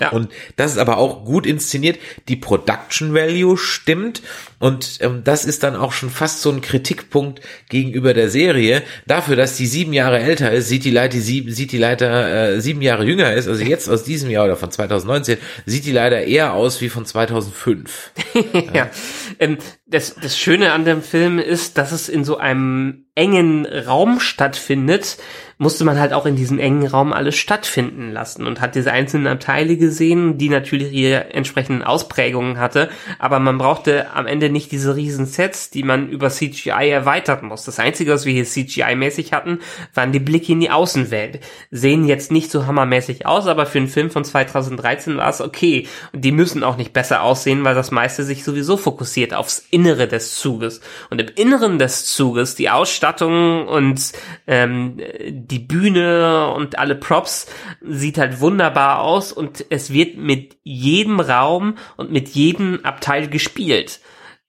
[0.00, 0.10] Ja.
[0.10, 2.00] Und das ist aber auch gut inszeniert.
[2.26, 4.22] Die Production Value stimmt.
[4.58, 8.82] Und ähm, das ist dann auch schon fast so ein Kritikpunkt gegenüber der Serie.
[9.06, 12.60] Dafür, dass die sieben Jahre älter ist, sieht die Leiter, sieben, sieht die Leiter äh,
[12.60, 13.46] sieben Jahre jünger ist.
[13.46, 17.06] Also jetzt aus diesem Jahr oder von 2019 sieht die leider eher aus wie von
[17.06, 18.10] 2005.
[18.52, 18.74] ja.
[18.74, 18.90] ja.
[19.38, 24.18] Ähm, das, das Schöne an dem Film ist, dass es in so einem engen Raum
[24.18, 25.18] stattfindet,
[25.58, 29.28] musste man halt auch in diesem engen Raum alles stattfinden lassen und hat diese einzelnen
[29.28, 32.88] Abteile gesehen, die natürlich ihre entsprechenden Ausprägungen hatte,
[33.20, 37.64] aber man brauchte am Ende nicht diese riesen Sets, die man über CGI erweitern muss.
[37.64, 39.60] Das Einzige, was wir hier CGI-mäßig hatten,
[39.94, 41.38] waren die Blicke in die Außenwelt.
[41.70, 45.86] Sehen jetzt nicht so hammermäßig aus, aber für einen Film von 2013 war es okay.
[46.12, 50.06] Und die müssen auch nicht besser aussehen, weil das meiste sich sowieso fokussiert aufs Innere
[50.06, 50.80] des Zuges.
[51.10, 54.12] Und im Inneren des Zuges, die Ausstattung und
[54.46, 57.48] ähm, die Bühne und alle Props
[57.80, 63.98] sieht halt wunderbar aus und es wird mit jedem Raum und mit jedem Abteil gespielt.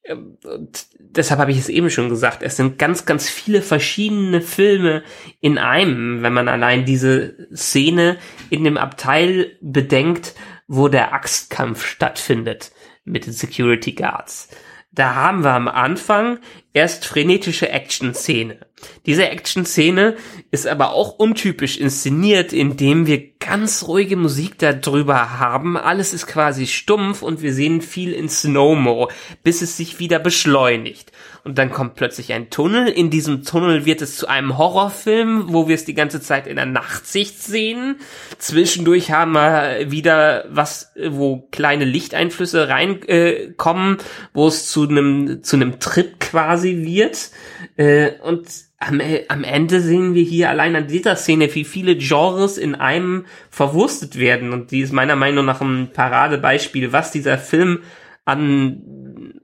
[0.04, 4.42] Ähm, und deshalb habe ich es eben schon gesagt, es sind ganz, ganz viele verschiedene
[4.42, 5.04] Filme
[5.42, 8.18] in einem, wenn man allein diese Szene
[8.52, 10.36] in dem Abteil bedenkt,
[10.68, 12.72] wo der Axtkampf stattfindet
[13.04, 14.50] mit den Security Guards.
[14.96, 16.40] Da haben wir am Anfang
[16.74, 18.60] erst frenetische Action-Szene.
[19.06, 20.16] Diese Action-Szene
[20.52, 25.76] ist aber auch untypisch inszeniert, indem wir ganz ruhige Musik darüber haben.
[25.78, 29.10] Alles ist quasi stumpf und wir sehen viel in Slow-Mo,
[29.44, 31.12] bis es sich wieder beschleunigt.
[31.46, 32.88] Und dann kommt plötzlich ein Tunnel.
[32.88, 36.56] In diesem Tunnel wird es zu einem Horrorfilm, wo wir es die ganze Zeit in
[36.56, 37.98] der Nachtsicht sehen.
[38.40, 44.04] Zwischendurch haben wir wieder was, wo kleine Lichteinflüsse reinkommen, äh,
[44.34, 47.30] wo es zu einem zu einem Trip quasi wird.
[47.78, 48.48] Äh, und
[48.80, 53.26] am, am Ende sehen wir hier allein an dieser Szene, wie viele Genres in einem
[53.52, 54.52] verwurstet werden.
[54.52, 57.84] Und die ist meiner Meinung nach ein Paradebeispiel, was dieser Film
[58.26, 58.82] an,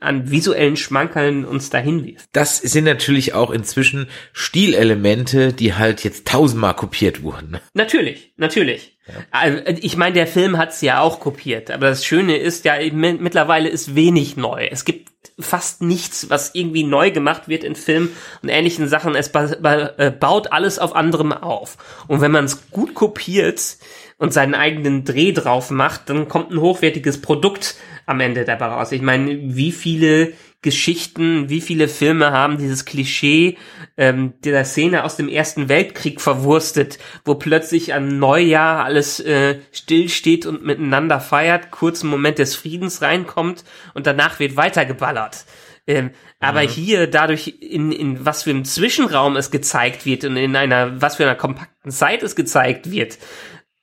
[0.01, 2.27] an visuellen Schmankerln uns dahin wirft.
[2.33, 7.59] Das sind natürlich auch inzwischen Stilelemente, die halt jetzt tausendmal kopiert wurden.
[7.73, 8.97] Natürlich, natürlich.
[9.31, 13.69] Also, ich meine, der Film hat's ja auch kopiert, aber das Schöne ist ja, mittlerweile
[13.69, 14.67] ist wenig neu.
[14.69, 19.15] Es gibt fast nichts, was irgendwie neu gemacht wird in Filmen und ähnlichen Sachen.
[19.15, 21.77] Es äh, baut alles auf anderem auf.
[22.07, 23.77] Und wenn man es gut kopiert
[24.17, 28.91] und seinen eigenen Dreh drauf macht, dann kommt ein hochwertiges Produkt am Ende dabei raus.
[28.91, 33.57] Ich meine, wie viele Geschichten, wie viele Filme haben dieses Klischee
[33.97, 40.45] ähm, der Szene aus dem Ersten Weltkrieg verwurstet, wo plötzlich an Neujahr alles äh, stillsteht
[40.45, 43.63] und miteinander feiert, kurzen Moment des Friedens reinkommt
[43.95, 45.45] und danach wird weitergeballert.
[45.87, 46.67] Ähm, aber mhm.
[46.67, 51.15] hier dadurch in, in was für einem Zwischenraum es gezeigt wird und in einer was
[51.15, 53.17] für einer kompakten Zeit es gezeigt wird,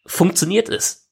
[0.07, 1.08] funktioniert es.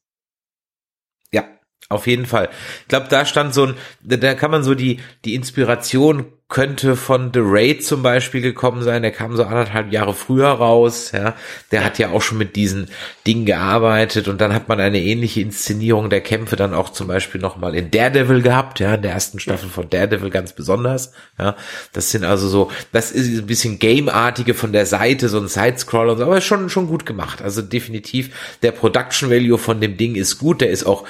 [1.89, 2.49] Auf jeden Fall.
[2.83, 7.33] Ich glaube, da stand so ein, da kann man so die, die Inspiration könnte von
[7.35, 9.03] The Raid zum Beispiel gekommen sein.
[9.03, 11.11] Der kam so anderthalb Jahre früher raus.
[11.13, 11.35] Ja,
[11.73, 12.87] der hat ja auch schon mit diesen
[13.27, 17.41] Dingen gearbeitet und dann hat man eine ähnliche Inszenierung der Kämpfe dann auch zum Beispiel
[17.41, 18.79] nochmal in Daredevil gehabt.
[18.79, 21.13] Ja, in der ersten Staffel von Daredevil ganz besonders.
[21.39, 21.57] Ja,
[21.93, 26.13] das sind also so, das ist ein bisschen Game-artige von der Seite, so ein Sidescroller
[26.13, 27.43] und so, aber schon, schon gut gemacht.
[27.43, 30.61] Also definitiv der Production Value von dem Ding ist gut.
[30.61, 31.05] Der ist auch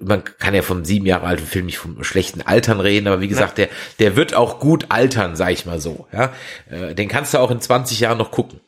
[0.00, 3.28] man kann ja vom sieben Jahre alten Film nicht vom schlechten Altern reden, aber wie
[3.28, 6.06] gesagt, der, der wird auch gut altern, sag ich mal so.
[6.12, 6.32] Ja,
[6.70, 8.60] äh, den kannst du auch in 20 Jahren noch gucken.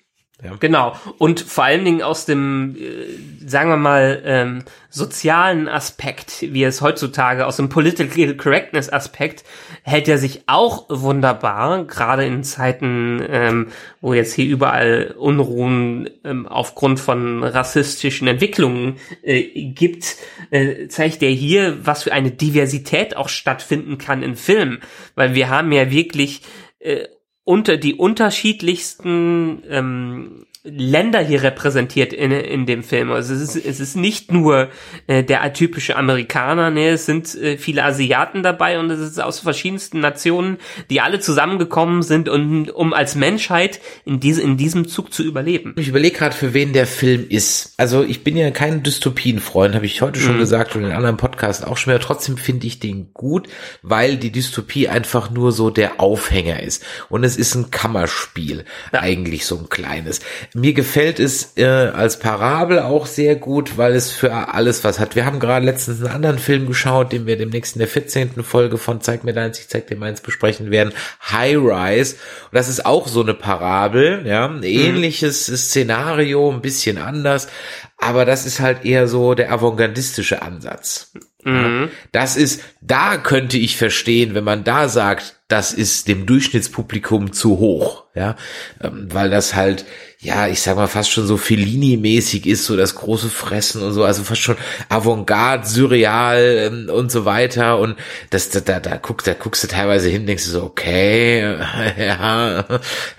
[0.42, 0.55] Ja.
[0.59, 0.96] Genau.
[1.18, 6.81] Und vor allen Dingen aus dem, äh, sagen wir mal, ähm, sozialen Aspekt, wie es
[6.81, 9.44] heutzutage, aus dem Political Correctness Aspekt,
[9.83, 13.66] hält er sich auch wunderbar, gerade in Zeiten, ähm,
[14.00, 20.16] wo jetzt hier überall Unruhen ähm, aufgrund von rassistischen Entwicklungen äh, gibt,
[20.50, 24.81] äh, zeigt er hier, was für eine Diversität auch stattfinden kann in Filmen.
[25.14, 26.42] Weil wir haben ja wirklich
[26.79, 27.05] äh,
[27.50, 33.10] unter die unterschiedlichsten ähm, Länder hier repräsentiert in, in dem Film.
[33.10, 34.68] Also es ist, es ist nicht nur
[35.06, 39.40] äh, der atypische Amerikaner, ne, es sind äh, viele Asiaten dabei und es ist aus
[39.40, 40.58] verschiedensten Nationen,
[40.90, 45.74] die alle zusammengekommen sind, um, um als Menschheit in, diese, in diesem Zug zu überleben.
[45.78, 47.72] Ich überlege gerade, für wen der Film ist.
[47.78, 50.40] Also ich bin ja kein Dystopienfreund, habe ich heute schon mhm.
[50.40, 52.00] gesagt und in anderen Podcasts auch schon mehr.
[52.00, 53.48] Trotzdem finde ich den gut,
[53.80, 56.84] weil die Dystopie einfach nur so der Aufhänger ist.
[57.08, 59.00] Und es ist ein Kammerspiel, ja.
[59.00, 60.20] eigentlich so ein kleines.
[60.54, 65.14] Mir gefällt es äh, als Parabel auch sehr gut, weil es für alles was hat.
[65.14, 68.42] Wir haben gerade letztens einen anderen Film geschaut, den wir demnächst in der 14.
[68.42, 70.92] Folge von Zeig mir deins, ich zeig dir meins besprechen werden.
[71.30, 72.16] High Rise.
[72.50, 74.46] Und das ist auch so eine Parabel, ja.
[74.46, 74.64] Ein mhm.
[74.64, 75.56] ähnliches mhm.
[75.56, 77.48] Szenario, ein bisschen anders.
[77.96, 81.12] Aber das ist halt eher so der avantgardistische Ansatz.
[81.44, 81.90] Mhm.
[82.12, 87.58] Das ist, da könnte ich verstehen, wenn man da sagt, das ist dem Durchschnittspublikum zu
[87.58, 88.36] hoch, ja,
[88.80, 89.84] ähm, weil das halt,
[90.20, 94.04] ja, ich sag mal fast schon so Fellini-mäßig ist, so das große Fressen und so,
[94.04, 94.56] also fast schon
[94.88, 97.78] Avantgarde, surreal ähm, und so weiter.
[97.78, 97.96] Und
[98.30, 101.40] das, da, da, da guckst, da guckst du teilweise hin, denkst du so, okay,
[101.98, 102.64] ja,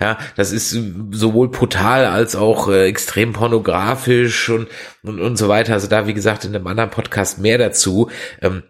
[0.00, 0.70] ja, das ist
[1.10, 4.68] sowohl brutal als auch äh, extrem pornografisch und,
[5.02, 8.62] und, und so weiter, also da, wie gesagt, in einem anderen Podcast mehr dazu, ähm,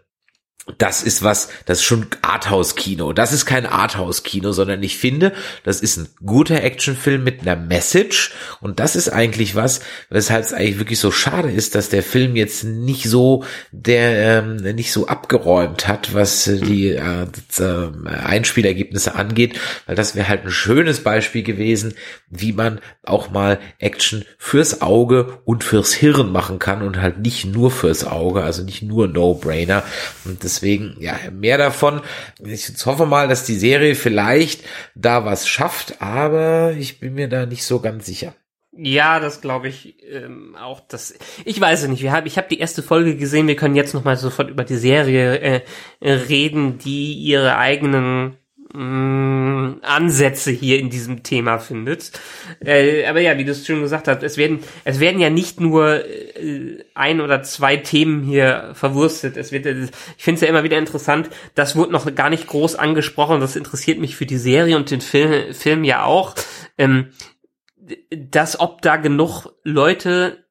[0.77, 3.11] das ist was, das ist schon Arthouse-Kino.
[3.11, 8.31] Das ist kein Arthouse-Kino, sondern ich finde, das ist ein guter Actionfilm mit einer Message.
[8.61, 12.37] Und das ist eigentlich was, weshalb es eigentlich wirklich so schade ist, dass der Film
[12.37, 17.27] jetzt nicht so, der ähm, nicht so abgeräumt hat, was äh, die äh,
[17.59, 21.93] äh, Einspielergebnisse angeht, weil das wäre halt ein schönes Beispiel gewesen,
[22.29, 27.45] wie man auch mal Action fürs Auge und fürs Hirn machen kann und halt nicht
[27.45, 29.83] nur fürs Auge, also nicht nur No-Brainer.
[30.23, 32.01] Und das Deswegen, ja, mehr davon.
[32.43, 34.63] Ich hoffe mal, dass die Serie vielleicht
[34.93, 38.35] da was schafft, aber ich bin mir da nicht so ganz sicher.
[38.75, 40.79] Ja, das glaube ich ähm, auch.
[40.79, 41.13] Das
[41.45, 42.01] ich weiß es nicht.
[42.01, 43.47] Wir haben, ich habe die erste Folge gesehen.
[43.47, 48.37] Wir können jetzt noch mal sofort über die Serie äh, reden, die ihre eigenen
[48.73, 52.11] mh, Ansätze hier in diesem Thema findet.
[52.63, 55.59] Äh, aber ja, wie du es schon gesagt hast, es werden, es werden ja nicht
[55.59, 59.37] nur äh, ein oder zwei Themen hier verwurstet.
[59.37, 59.83] Es wird, äh,
[60.17, 63.39] ich finde es ja immer wieder interessant, das wurde noch gar nicht groß angesprochen.
[63.39, 66.35] Das interessiert mich für die Serie und den Film, Film ja auch.
[66.77, 67.11] Ähm,
[68.09, 70.45] dass ob da genug Leute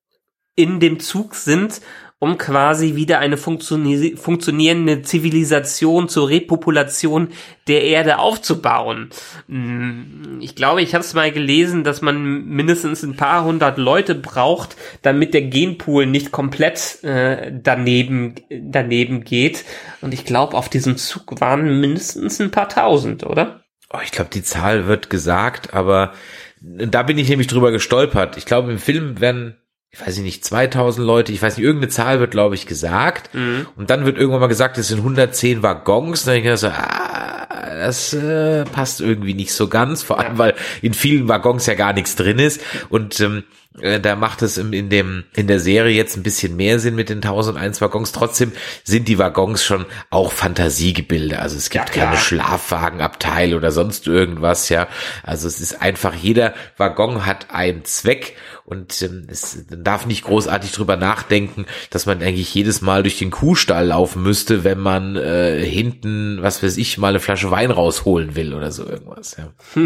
[0.54, 1.80] in dem Zug sind,
[2.22, 7.30] um quasi wieder eine funktioni funktionierende Zivilisation zur Repopulation
[7.66, 9.10] der Erde aufzubauen.
[9.48, 14.14] Hm, ich glaube, ich habe es mal gelesen, dass man mindestens ein paar hundert Leute
[14.14, 19.64] braucht, damit der Genpool nicht komplett äh, daneben daneben geht.
[20.00, 23.64] Und ich glaube, auf diesem Zug waren mindestens ein paar tausend, oder?
[23.92, 26.12] Oh, ich glaube, die Zahl wird gesagt, aber
[26.60, 28.36] da bin ich nämlich drüber gestolpert.
[28.36, 29.56] Ich glaube, im Film werden
[29.94, 33.34] ich weiß nicht, 2000 Leute, ich weiß nicht, irgendeine Zahl wird, glaube ich, gesagt.
[33.34, 33.66] Mhm.
[33.76, 36.24] Und dann wird irgendwann mal gesagt, es sind 110 Waggons.
[36.24, 40.38] Dann denke ich so, ah, das äh, passt irgendwie nicht so ganz, vor allem, ja.
[40.38, 42.62] weil in vielen Waggons ja gar nichts drin ist.
[42.88, 43.44] Und ähm,
[43.80, 47.08] äh, da macht es in dem in der Serie jetzt ein bisschen mehr Sinn mit
[47.08, 48.12] den 1001 Waggons.
[48.12, 48.52] Trotzdem
[48.84, 51.38] sind die Waggons schon auch Fantasiegebilde.
[51.38, 54.68] Also es gibt ja, keine Schlafwagenabteil oder sonst irgendwas.
[54.68, 54.88] Ja,
[55.22, 60.72] also es ist einfach jeder Waggon hat einen Zweck und ähm, es darf nicht großartig
[60.72, 65.64] drüber nachdenken, dass man eigentlich jedes Mal durch den Kuhstall laufen müsste, wenn man äh,
[65.64, 69.36] hinten, was weiß ich, mal eine Flasche Wein rausholen will oder so irgendwas.
[69.36, 69.52] Ja.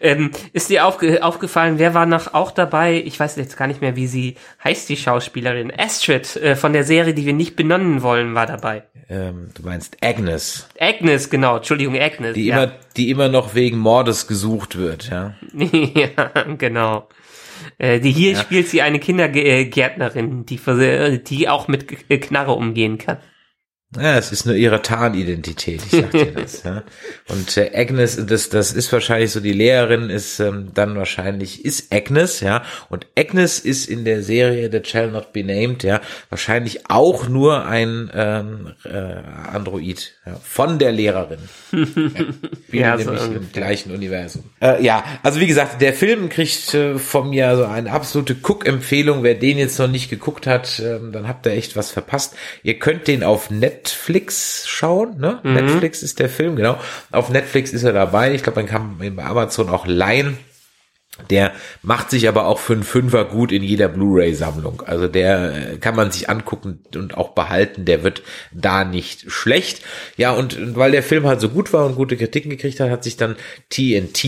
[0.00, 3.02] ähm, ist dir aufge aufgefallen, wer war noch auch dabei?
[3.04, 5.72] Ich weiß jetzt gar nicht mehr, wie sie heißt, die Schauspielerin.
[5.76, 8.84] Astrid äh, von der Serie, die wir nicht benennen wollen, war dabei.
[9.08, 10.68] Ähm, du meinst Agnes.
[10.80, 11.56] Agnes, genau.
[11.58, 12.34] Entschuldigung, Agnes.
[12.34, 12.64] Die ja.
[12.64, 15.34] immer, die immer noch wegen Mordes gesucht wird, ja.
[15.54, 17.08] ja, genau.
[17.78, 18.40] Äh, die hier ja.
[18.40, 20.58] spielt sie eine Kindergärtnerin, die,
[21.24, 23.18] die auch mit Knarre umgehen kann.
[23.94, 26.64] Ja, es ist nur ihre Tarnidentität, ich sag dir das.
[26.64, 26.82] Ja.
[27.28, 31.94] Und äh, Agnes, das, das ist wahrscheinlich so, die Lehrerin ist ähm, dann wahrscheinlich, ist
[31.94, 32.62] Agnes, ja.
[32.90, 37.64] Und Agnes ist in der Serie The Shall Not Be Named, ja, wahrscheinlich auch nur
[37.64, 38.90] ein ähm, äh,
[39.52, 41.38] Android ja, von der Lehrerin.
[42.72, 44.44] ja, ja nämlich so im gleichen Universum.
[44.60, 49.22] Äh, ja, also wie gesagt, der Film kriegt äh, von mir so eine absolute Cook-Empfehlung.
[49.22, 52.34] Wer den jetzt noch nicht geguckt hat, äh, dann habt ihr echt was verpasst.
[52.64, 55.18] Ihr könnt den auf Net Netflix schauen.
[55.18, 55.40] Ne?
[55.42, 55.54] Mhm.
[55.54, 56.78] Netflix ist der Film, genau.
[57.10, 58.34] Auf Netflix ist er dabei.
[58.34, 60.38] Ich glaube, man kann bei Amazon auch leihen.
[61.30, 64.82] Der macht sich aber auch für einen Fünfer gut in jeder Blu-ray-Sammlung.
[64.84, 67.86] Also der äh, kann man sich angucken und auch behalten.
[67.86, 68.22] Der wird
[68.52, 69.82] da nicht schlecht.
[70.18, 73.02] Ja, und weil der Film halt so gut war und gute Kritiken gekriegt hat, hat
[73.02, 73.36] sich dann
[73.70, 74.24] TNT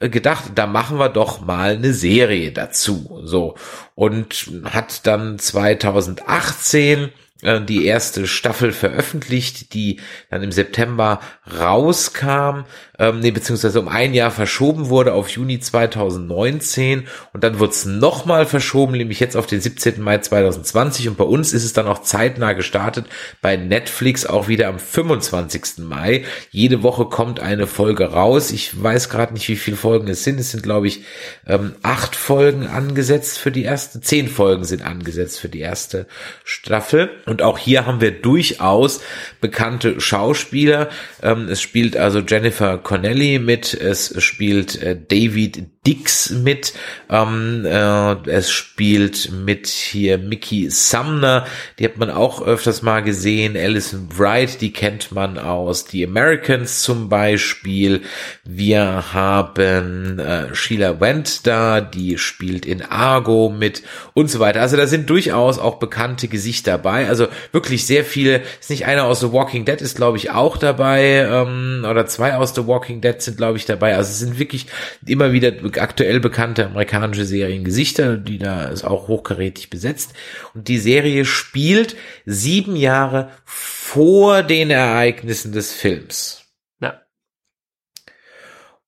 [0.00, 3.22] äh, gedacht, da machen wir doch mal eine Serie dazu.
[3.24, 3.54] So.
[3.94, 7.08] Und hat dann 2018
[7.42, 11.20] äh, die erste Staffel veröffentlicht, die dann im September
[11.58, 12.64] rauskam,
[12.98, 17.84] ähm, nee, beziehungsweise um ein Jahr verschoben wurde auf Juni 2019 und dann wurde es
[17.86, 20.00] nochmal verschoben, nämlich jetzt auf den 17.
[20.02, 23.06] Mai 2020 und bei uns ist es dann auch zeitnah gestartet,
[23.40, 25.78] bei Netflix auch wieder am 25.
[25.78, 26.24] Mai.
[26.50, 28.50] Jede Woche kommt eine Folge raus.
[28.50, 30.40] Ich weiß gerade nicht, wie viele Folgen es sind.
[30.40, 31.04] Es sind, glaube ich,
[31.46, 36.06] ähm, acht Folgen angesetzt für die erste, zehn Folgen sind angesetzt für die erste
[36.42, 37.10] Staffel.
[37.26, 39.00] Und auch hier haben wir durchaus
[39.40, 40.88] bekannte Schauspieler.
[41.22, 46.74] Ähm, es spielt also Jennifer Connelly mit, es spielt äh, David Dix mit,
[47.10, 51.46] ähm, äh, es spielt mit hier Mickey Sumner,
[51.78, 56.82] die hat man auch öfters mal gesehen, Alison Wright, die kennt man aus The Americans
[56.82, 58.02] zum Beispiel.
[58.44, 63.82] Wir haben äh, Sheila Wendt da, die spielt in Argo mit
[64.12, 64.60] und so weiter.
[64.60, 67.08] Also da sind durchaus auch bekannte Gesichter dabei.
[67.08, 68.42] Also wirklich sehr viele.
[68.60, 72.34] Ist nicht einer aus The Walking Dead ist glaube ich auch dabei ähm, oder zwei
[72.36, 73.96] aus The Walking Dead sind glaube ich dabei.
[73.96, 74.66] Also es sind wirklich
[75.06, 75.50] immer wieder
[75.80, 80.14] aktuell bekannte amerikanische Seriengesichter, die da ist auch hochkarätig besetzt.
[80.54, 86.44] Und die Serie spielt sieben Jahre vor den Ereignissen des Films.
[86.80, 87.00] Ja.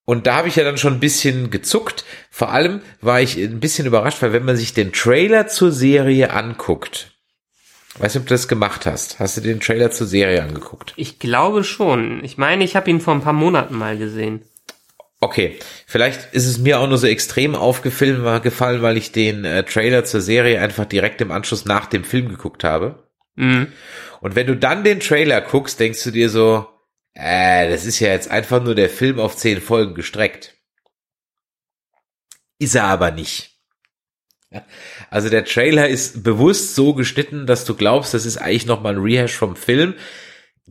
[0.04, 2.04] Und da habe ich ja dann schon ein bisschen gezuckt.
[2.30, 6.30] Vor allem war ich ein bisschen überrascht, weil wenn man sich den Trailer zur Serie
[6.30, 7.10] anguckt,
[7.98, 9.18] Weißt du, ob du das gemacht hast?
[9.18, 10.94] Hast du den Trailer zur Serie angeguckt?
[10.96, 12.24] Ich glaube schon.
[12.24, 14.42] Ich meine, ich habe ihn vor ein paar Monaten mal gesehen.
[15.22, 19.64] Okay, vielleicht ist es mir auch nur so extrem aufgefallen, gefallen, weil ich den äh,
[19.64, 23.06] Trailer zur Serie einfach direkt im Anschluss nach dem Film geguckt habe.
[23.34, 23.70] Mhm.
[24.22, 26.66] Und wenn du dann den Trailer guckst, denkst du dir so,
[27.12, 30.54] äh, das ist ja jetzt einfach nur der Film auf zehn Folgen gestreckt.
[32.58, 33.58] Ist er aber nicht.
[35.10, 39.02] Also der Trailer ist bewusst so geschnitten, dass du glaubst, das ist eigentlich nochmal ein
[39.02, 39.94] Rehash vom Film.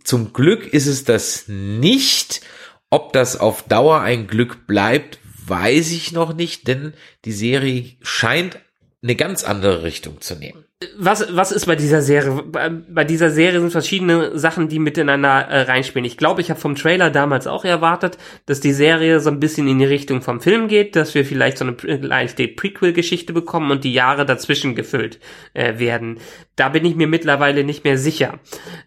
[0.04, 2.42] Zum Glück ist es das nicht
[2.90, 6.94] ob das auf Dauer ein Glück bleibt, weiß ich noch nicht, denn
[7.26, 8.60] die Serie scheint
[9.02, 10.66] eine ganz andere Richtung zu nehmen.
[10.98, 12.42] Was, was ist bei dieser Serie?
[12.42, 16.06] Bei, dieser Serie sind verschiedene Sachen, die miteinander äh, reinspielen.
[16.06, 19.68] Ich glaube, ich habe vom Trailer damals auch erwartet, dass die Serie so ein bisschen
[19.68, 23.84] in die Richtung vom Film geht, dass wir vielleicht so eine leichte Prequel-Geschichte bekommen und
[23.84, 25.20] die Jahre dazwischen gefüllt
[25.54, 26.20] äh, werden.
[26.56, 28.40] Da bin ich mir mittlerweile nicht mehr sicher.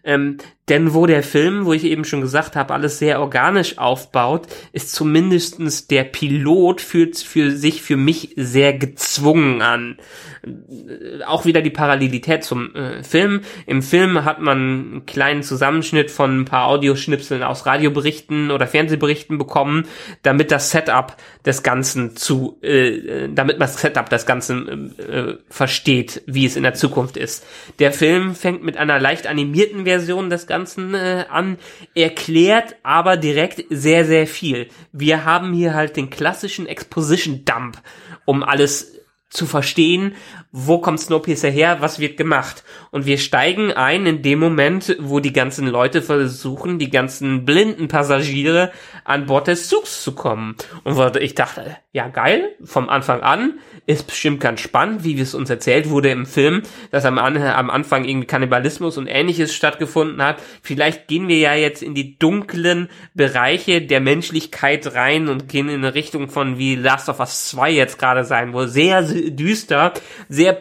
[0.03, 0.37] Ähm,
[0.69, 4.93] denn wo der Film, wo ich eben schon gesagt habe, alles sehr organisch aufbaut, ist
[4.93, 9.97] zumindestens der Pilot fühlt für sich für mich sehr gezwungen an.
[10.43, 13.41] Äh, auch wieder die Parallelität zum äh, Film.
[13.65, 19.37] Im Film hat man einen kleinen Zusammenschnitt von ein paar Audioschnipseln aus Radioberichten oder Fernsehberichten
[19.37, 19.87] bekommen,
[20.21, 21.15] damit das Setup
[21.45, 26.63] des Ganzen zu, äh, damit man das Setup des Ganzen äh, versteht, wie es in
[26.63, 27.45] der Zukunft ist.
[27.79, 31.57] Der Film fängt mit einer leicht animierten Version des Ganzen äh, an,
[31.95, 34.67] erklärt aber direkt sehr, sehr viel.
[34.91, 37.77] Wir haben hier halt den klassischen Exposition Dump,
[38.25, 39.02] um alles
[39.33, 40.15] zu verstehen,
[40.51, 42.63] wo kommt Snowpiercer her, was wird gemacht.
[42.93, 47.87] Und wir steigen ein in dem Moment, wo die ganzen Leute versuchen, die ganzen blinden
[47.87, 48.71] Passagiere
[49.03, 50.55] an Bord des Zugs zu kommen.
[50.83, 53.55] Und ich dachte, ja geil, vom Anfang an,
[53.87, 58.05] ist bestimmt ganz spannend, wie es uns erzählt wurde im Film, dass am, am Anfang
[58.05, 60.37] irgendwie Kannibalismus und ähnliches stattgefunden hat.
[60.61, 65.83] Vielleicht gehen wir ja jetzt in die dunklen Bereiche der Menschlichkeit rein und gehen in
[65.83, 69.93] eine Richtung von wie Last of Us 2 jetzt gerade sein, wo sehr düster,
[70.29, 70.59] sehr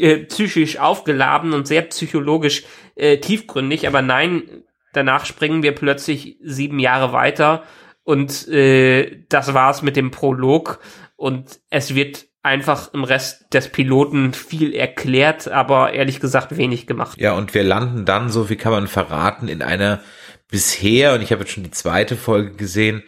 [0.00, 2.64] äh, psychisch aufgeladen und sehr psychologisch
[2.94, 4.42] äh, tiefgründig, aber nein,
[4.92, 7.64] danach springen wir plötzlich sieben Jahre weiter
[8.04, 10.80] und äh, das war's mit dem Prolog
[11.16, 17.20] und es wird einfach im Rest des Piloten viel erklärt, aber ehrlich gesagt wenig gemacht.
[17.20, 20.00] Ja, und wir landen dann, so wie kann man verraten, in einer
[20.48, 23.02] bisher, und ich habe jetzt schon die zweite Folge gesehen,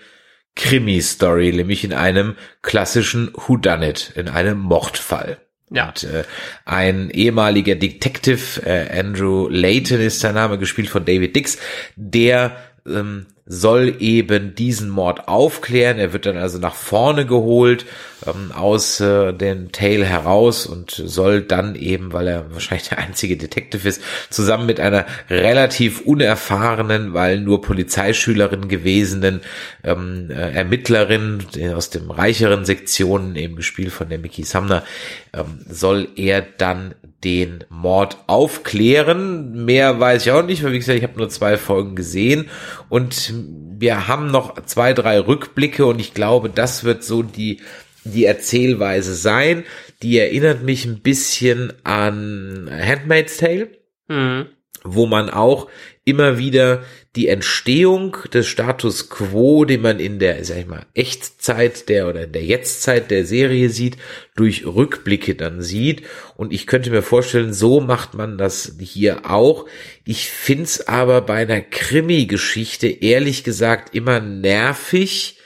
[0.57, 5.39] Krimi-Story, nämlich in einem klassischen Whodunit, in einem Mordfall.
[5.71, 5.89] Ja.
[5.89, 6.25] Und, äh,
[6.65, 11.59] ein ehemaliger Detective, äh, Andrew Layton ist sein Name, gespielt von David Dix,
[11.97, 12.57] der
[12.87, 15.99] ähm, soll eben diesen Mord aufklären.
[15.99, 17.87] Er wird dann also nach vorne geholt
[18.27, 23.39] ähm, aus äh, dem Tail heraus und soll dann eben, weil er wahrscheinlich der einzige
[23.39, 29.41] Detective ist, zusammen mit einer relativ unerfahrenen, weil nur Polizeischülerin gewesenen
[29.83, 34.85] ähm, äh, Ermittlerin aus dem reicheren Sektionen, eben gespielt von der Mickey Sumner,
[35.33, 36.95] ähm, soll er dann
[37.25, 39.65] den Mord aufklären.
[39.65, 42.49] Mehr weiß ich auch nicht, weil wie gesagt, ich habe nur zwei Folgen gesehen
[42.89, 43.33] und
[43.79, 47.61] wir haben noch zwei, drei Rückblicke und ich glaube, das wird so die,
[48.05, 49.65] die Erzählweise sein.
[50.03, 53.69] Die erinnert mich ein bisschen an Handmaid's Tale.
[54.09, 54.47] Mhm
[54.85, 55.69] wo man auch
[56.09, 56.83] immer wieder
[57.17, 62.27] die Entstehung des Status quo, den man in der, sag ich mal, Echtzeit der oder
[62.27, 63.97] der Jetztzeit der Serie sieht,
[64.37, 66.03] durch Rückblicke dann sieht.
[66.37, 69.67] Und ich könnte mir vorstellen, so macht man das hier auch.
[70.05, 75.38] Ich find's aber bei einer Krimi-Geschichte ehrlich gesagt immer nervig,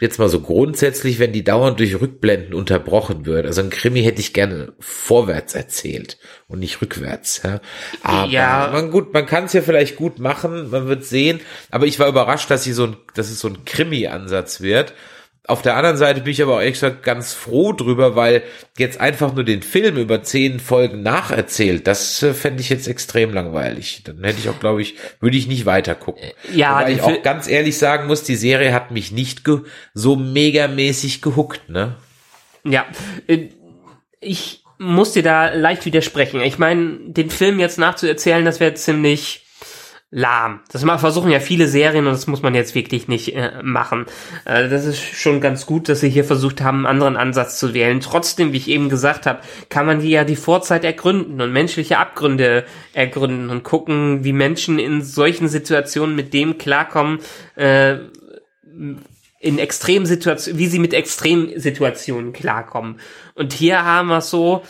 [0.00, 3.46] jetzt mal so grundsätzlich, wenn die dauernd durch Rückblenden unterbrochen wird.
[3.46, 7.42] Also ein Krimi hätte ich gerne vorwärts erzählt und nicht rückwärts.
[7.44, 7.60] Ja.
[8.02, 8.70] Aber ja.
[8.72, 11.40] man gut, man kann es ja vielleicht gut machen, man wird sehen.
[11.70, 14.94] Aber ich war überrascht, dass sie so ein, dass es so ein Krimi-Ansatz wird.
[15.48, 18.42] Auf der anderen Seite bin ich aber auch extra ganz froh drüber, weil
[18.76, 23.32] jetzt einfach nur den Film über zehn Folgen nacherzählt, das äh, fände ich jetzt extrem
[23.32, 24.02] langweilig.
[24.04, 26.30] Dann hätte ich auch, glaube ich, würde ich nicht weiter gucken.
[26.52, 29.42] Ja, weil ich auch ganz ehrlich sagen muss, die Serie hat mich nicht
[29.94, 31.96] so megamäßig gehuckt, ne?
[32.64, 32.84] Ja,
[33.26, 33.48] äh,
[34.20, 36.42] ich muss dir da leicht widersprechen.
[36.42, 39.46] Ich meine, den Film jetzt nachzuerzählen, das wäre ziemlich
[40.10, 40.60] lahm.
[40.72, 44.06] Das versuchen ja viele Serien und das muss man jetzt wirklich nicht äh, machen.
[44.46, 47.74] Äh, das ist schon ganz gut, dass sie hier versucht haben, einen anderen Ansatz zu
[47.74, 48.00] wählen.
[48.00, 51.98] Trotzdem, wie ich eben gesagt habe, kann man hier ja die Vorzeit ergründen und menschliche
[51.98, 57.18] Abgründe ergründen und gucken, wie Menschen in solchen Situationen mit dem klarkommen,
[57.56, 57.96] äh,
[59.40, 62.98] in Extremsituationen, wie sie mit Extremsituationen klarkommen.
[63.34, 64.62] Und hier haben wir so,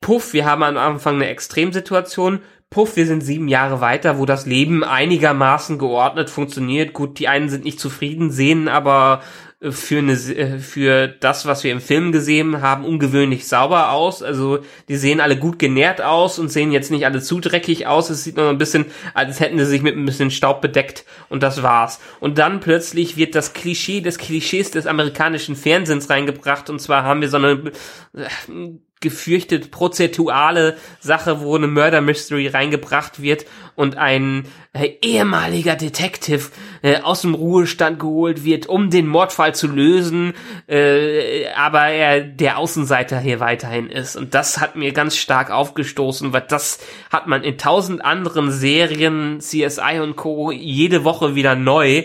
[0.00, 4.46] puff, wir haben am Anfang eine Extremsituation, puff, wir sind sieben Jahre weiter, wo das
[4.46, 6.92] Leben einigermaßen geordnet funktioniert.
[6.92, 9.22] Gut, die einen sind nicht zufrieden, sehen aber
[9.60, 14.22] äh, für eine, äh, für das, was wir im Film gesehen haben, ungewöhnlich sauber aus.
[14.22, 14.58] Also
[14.88, 18.10] die sehen alle gut genährt aus und sehen jetzt nicht alle zu dreckig aus.
[18.10, 21.42] Es sieht noch ein bisschen, als hätten sie sich mit ein bisschen Staub bedeckt und
[21.42, 22.00] das war's.
[22.20, 27.22] Und dann plötzlich wird das Klischee des Klischees des amerikanischen Fernsehens reingebracht und zwar haben
[27.22, 27.72] wir so eine
[28.14, 33.46] äh, gefürchtet prozeduale Sache, wo eine Murder Mystery reingebracht wird
[33.76, 36.50] und ein äh, ehemaliger Detective
[36.82, 40.34] äh, aus dem Ruhestand geholt wird, um den Mordfall zu lösen,
[40.66, 44.16] äh, aber er der Außenseiter hier weiterhin ist.
[44.16, 46.80] Und das hat mir ganz stark aufgestoßen, weil das
[47.10, 50.50] hat man in tausend anderen Serien, CSI und Co.
[50.50, 52.04] jede Woche wieder neu.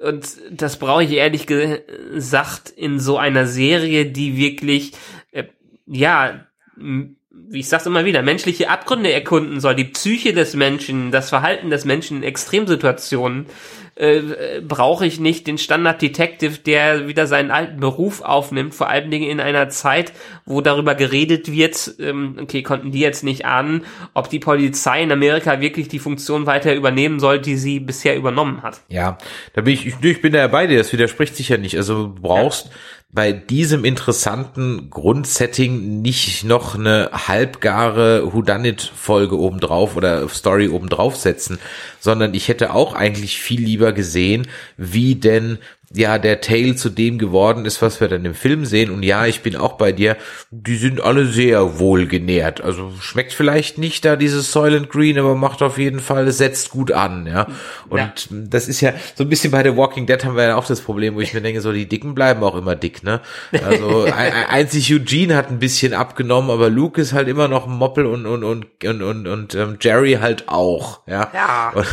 [0.00, 4.92] Und das brauche ich ehrlich gesagt in so einer Serie, die wirklich
[5.90, 11.28] ja, wie ich sag's immer wieder, menschliche Abgründe erkunden soll, die Psyche des Menschen, das
[11.30, 13.46] Verhalten des Menschen in Extremsituationen,
[13.94, 19.10] äh, brauche ich nicht den Standard Detective, der wieder seinen alten Beruf aufnimmt, vor allen
[19.10, 20.12] Dingen in einer Zeit,
[20.46, 23.84] wo darüber geredet wird, ähm, okay, konnten die jetzt nicht ahnen,
[24.14, 28.62] ob die Polizei in Amerika wirklich die Funktion weiter übernehmen soll, die sie bisher übernommen
[28.62, 28.82] hat.
[28.88, 29.18] Ja,
[29.54, 31.76] da bin ich, ich, ich bin da bei dir, das widerspricht sich ja nicht.
[31.76, 32.72] Also du brauchst ja
[33.10, 41.58] bei diesem interessanten Grundsetting nicht noch eine halbgare Whodunit-Folge obendrauf oder Story obendrauf setzen,
[42.00, 44.46] sondern ich hätte auch eigentlich viel lieber gesehen,
[44.76, 45.58] wie denn
[45.94, 48.90] ja der Tale zu dem geworden ist, was wir dann im Film sehen.
[48.90, 50.16] Und ja, ich bin auch bei dir.
[50.50, 52.60] Die sind alle sehr wohl genährt.
[52.60, 56.70] Also schmeckt vielleicht nicht da dieses Soylent Green, aber macht auf jeden Fall, es setzt
[56.70, 57.46] gut an, ja.
[57.88, 58.12] Und ja.
[58.30, 60.80] das ist ja so ein bisschen bei The Walking Dead haben wir ja auch das
[60.80, 63.20] Problem, wo ich mir denke, so die Dicken bleiben auch immer dick, ne?
[63.64, 64.04] Also
[64.48, 68.26] einzig Eugene hat ein bisschen abgenommen, aber Luke ist halt immer noch ein Moppel und
[68.26, 71.30] und und und und, und ähm, Jerry halt auch, ja.
[71.32, 71.72] Ja.
[71.74, 71.86] Und,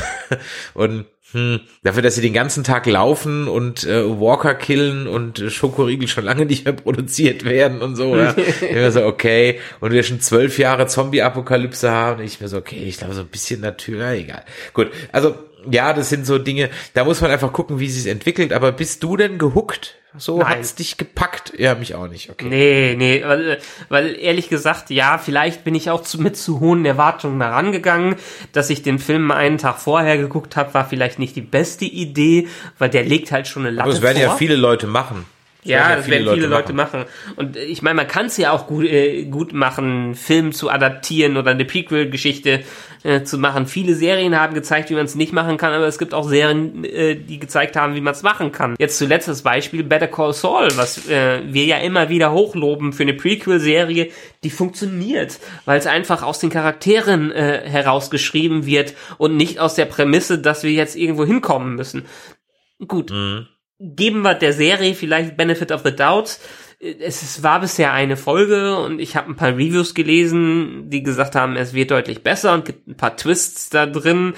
[0.73, 5.49] und hm, dafür, dass sie den ganzen Tag laufen und äh, Walker killen und äh,
[5.49, 8.15] Schokoriegel schon lange nicht mehr produziert werden und so.
[8.15, 8.35] Ja.
[8.61, 9.59] ich mir so, okay.
[9.79, 12.23] Und wir schon zwölf Jahre Zombie-Apokalypse haben.
[12.23, 14.43] ich mir so, okay, ich glaube so ein bisschen natürlich, egal.
[14.73, 15.35] Gut, also
[15.71, 18.53] ja, das sind so Dinge, da muss man einfach gucken, wie sie es entwickelt.
[18.53, 19.95] Aber bist du denn gehuckt?
[20.17, 20.47] So Nein.
[20.47, 21.53] hat's dich gepackt?
[21.57, 22.29] Ja, mich auch nicht.
[22.29, 22.45] Okay.
[22.47, 23.57] Nee, nee, weil,
[23.89, 28.15] weil ehrlich gesagt, ja, vielleicht bin ich auch zu, mit zu hohen Erwartungen herangegangen,
[28.53, 32.47] dass ich den Film einen Tag vorher geguckt habe, war vielleicht nicht die beste Idee,
[32.77, 34.25] weil der legt halt schon eine Latte Aber es werden vor.
[34.25, 35.25] ja viele Leute machen.
[35.65, 36.99] Ja, das werden viele Leute machen.
[36.99, 37.09] machen.
[37.35, 41.37] Und ich meine, man kann es ja auch gut, äh, gut machen, Film zu adaptieren
[41.37, 42.61] oder eine Prequel-Geschichte
[43.01, 43.65] äh, zu machen.
[43.65, 46.83] Viele Serien haben gezeigt, wie man es nicht machen kann, aber es gibt auch Serien,
[46.83, 48.75] äh, die gezeigt haben, wie man es machen kann.
[48.77, 53.03] Jetzt zuletzt das Beispiel Better Call Saul, was äh, wir ja immer wieder hochloben für
[53.03, 54.11] eine Prequel-Serie,
[54.43, 59.85] die funktioniert, weil es einfach aus den Charakteren äh, herausgeschrieben wird und nicht aus der
[59.85, 62.05] Prämisse, dass wir jetzt irgendwo hinkommen müssen.
[62.87, 63.09] Gut.
[63.09, 63.47] Mhm
[63.79, 66.39] geben wir der Serie vielleicht Benefit of the Doubt
[66.79, 71.55] es war bisher eine Folge und ich habe ein paar Reviews gelesen, die gesagt haben,
[71.55, 74.33] es wird deutlich besser und gibt ein paar Twists da drin.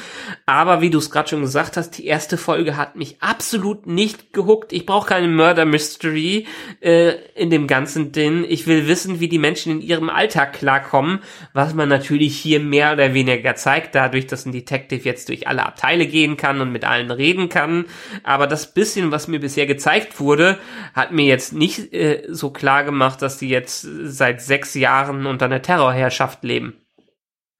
[0.46, 4.34] Aber wie du es gerade schon gesagt hast, die erste Folge hat mich absolut nicht
[4.34, 4.72] gehuckt.
[4.72, 6.46] Ich brauche keine Murder Mystery
[6.80, 8.46] äh, in dem ganzen Ding.
[8.48, 11.20] Ich will wissen, wie die Menschen in ihrem Alltag klarkommen,
[11.54, 15.66] was man natürlich hier mehr oder weniger zeigt, dadurch, dass ein Detective jetzt durch alle
[15.66, 17.86] Abteile gehen kann und mit allen reden kann.
[18.24, 20.60] Aber das bisschen, was mir bisher gezeigt wurde,
[20.94, 25.46] hat mir jetzt nicht äh, so klar gemacht, dass die jetzt seit sechs Jahren unter
[25.46, 26.76] einer Terrorherrschaft leben.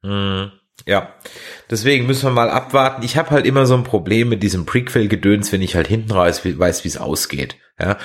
[0.04, 0.52] Mhm.
[0.86, 1.14] Ja,
[1.70, 3.04] deswegen müssen wir mal abwarten.
[3.04, 6.42] Ich habe halt immer so ein Problem mit diesem Prequel-Gedöns, wenn ich halt hinten raus
[6.46, 7.58] weiß, wie es ausgeht.
[7.80, 7.98] Ja,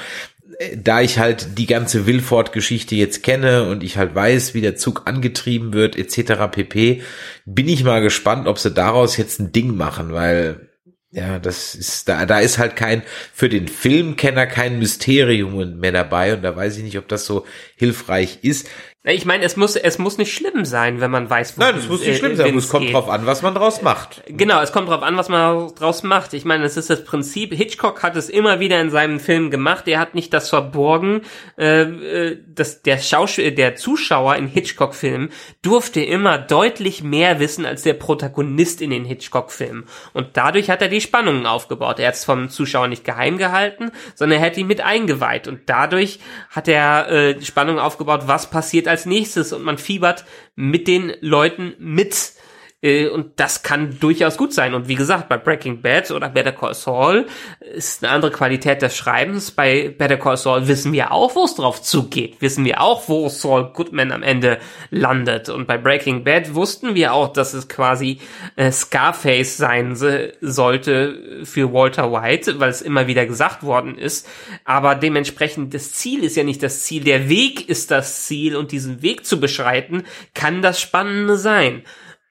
[0.76, 5.02] da ich halt die ganze Wilford-Geschichte jetzt kenne und ich halt weiß, wie der Zug
[5.06, 6.50] angetrieben wird, etc.
[6.50, 7.02] pp,
[7.44, 10.71] bin ich mal gespannt, ob sie daraus jetzt ein Ding machen, weil
[11.12, 13.02] ja, das ist, da, da ist halt kein,
[13.34, 17.46] für den Filmkenner kein Mysterium mehr dabei und da weiß ich nicht, ob das so
[17.76, 18.66] hilfreich ist.
[19.04, 21.88] Ich meine, es muss, es muss nicht schlimm sein, wenn man weiß, wo Nein, es
[21.88, 22.94] muss nicht äh, schlimm sein, es kommt geht.
[22.94, 24.22] drauf an, was man draus macht.
[24.28, 26.34] Genau, es kommt drauf an, was man draus macht.
[26.34, 29.88] Ich meine, es ist das Prinzip, Hitchcock hat es immer wieder in seinem Film gemacht,
[29.88, 31.22] er hat nicht das verborgen,
[31.58, 35.30] äh, äh dass der Schauspieler, der Zuschauer in Hitchcock-Filmen
[35.62, 39.82] durfte immer deutlich mehr wissen als der Protagonist in den Hitchcock-Filmen.
[40.12, 41.98] Und dadurch hat er die Spannungen aufgebaut.
[41.98, 45.48] Er hat es vom Zuschauer nicht geheim gehalten, sondern er hat ihn mit eingeweiht.
[45.48, 50.24] Und dadurch hat er äh, die Spannung aufgebaut, was passiert als nächstes und man fiebert
[50.54, 52.34] mit den Leuten mit.
[52.82, 54.74] Äh, und das kann durchaus gut sein.
[54.74, 57.26] Und wie gesagt, bei Breaking Bad oder Better Call Saul
[57.60, 59.52] ist eine andere Qualität des Schreibens.
[59.52, 62.36] Bei Better Call Saul wissen wir auch, wo es drauf zugeht.
[62.40, 64.58] Wissen wir auch, wo Saul Goodman am Ende
[64.90, 65.48] landet.
[65.48, 68.18] Und bei Breaking Bad wussten wir auch, dass es quasi
[68.56, 69.96] äh, Scarface sein
[70.40, 74.28] sollte für Walter White, weil es immer wieder gesagt worden ist.
[74.64, 77.04] Aber dementsprechend das Ziel ist ja nicht das Ziel.
[77.04, 80.04] Der Weg ist das Ziel und diesen Weg zu beschreiten
[80.34, 81.82] kann das Spannende sein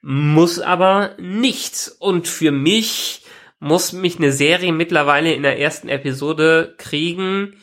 [0.02, 1.92] muss aber nicht.
[1.98, 3.22] Und für mich
[3.60, 7.54] muss mich eine Serie mittlerweile in der ersten Episode kriegen,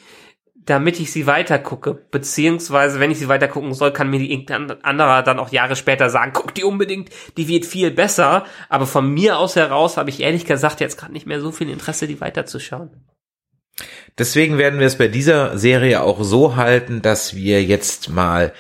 [0.55, 1.93] damit ich sie weitergucke.
[1.93, 6.09] Beziehungsweise, wenn ich sie weitergucken soll, kann mir die irgendein anderer dann auch Jahre später
[6.09, 8.45] sagen, guck die unbedingt, die wird viel besser.
[8.69, 11.69] Aber von mir aus heraus habe ich ehrlich gesagt jetzt gerade nicht mehr so viel
[11.69, 12.91] Interesse, die weiterzuschauen.
[14.17, 18.53] Deswegen werden wir es bei dieser Serie auch so halten, dass wir jetzt mal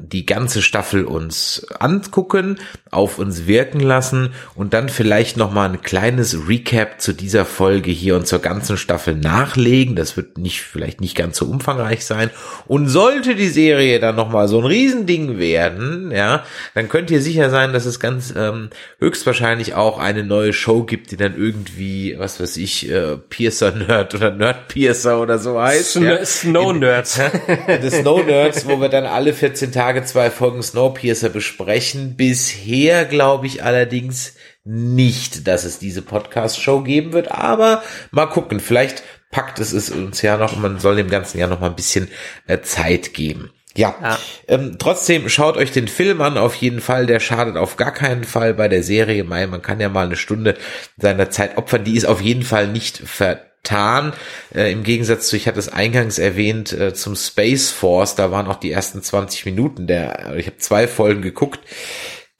[0.00, 2.58] die ganze Staffel uns angucken,
[2.90, 7.92] auf uns wirken lassen und dann vielleicht noch mal ein kleines Recap zu dieser Folge
[7.92, 9.94] hier und zur ganzen Staffel nachlegen.
[9.94, 12.30] Das wird nicht vielleicht nicht ganz so umfangreich sein
[12.66, 16.44] und sollte die Serie dann noch mal so ein Riesending werden, ja,
[16.74, 21.12] dann könnt ihr sicher sein, dass es ganz ähm, höchstwahrscheinlich auch eine neue Show gibt,
[21.12, 25.92] die dann irgendwie, was weiß ich, äh, Piercer Nerd oder Nerd Piercer oder so heißt.
[25.92, 26.24] Sn ja.
[26.24, 27.20] Snow Nerds.
[27.82, 32.16] The Snow Nerds, wo wir dann alle 14 14 Tage zwei Folgen Snowpiercer besprechen.
[32.16, 34.32] Bisher glaube ich allerdings
[34.64, 38.58] nicht, dass es diese Podcast-Show geben wird, aber mal gucken.
[38.58, 41.76] Vielleicht packt es es uns ja noch, man soll dem ganzen Jahr noch mal ein
[41.76, 42.08] bisschen
[42.46, 43.50] äh, Zeit geben.
[43.76, 44.18] Ja, ja.
[44.48, 47.04] Ähm, trotzdem schaut euch den Film an, auf jeden Fall.
[47.04, 49.24] Der schadet auf gar keinen Fall bei der Serie.
[49.24, 50.56] Man kann ja mal eine Stunde
[50.96, 51.84] seiner Zeit opfern.
[51.84, 54.12] Die ist auf jeden Fall nicht ver getan.
[54.54, 58.46] Äh, Im Gegensatz zu, ich hatte es eingangs erwähnt, äh, zum Space Force, da waren
[58.46, 61.60] auch die ersten 20 Minuten der, ich habe zwei Folgen geguckt.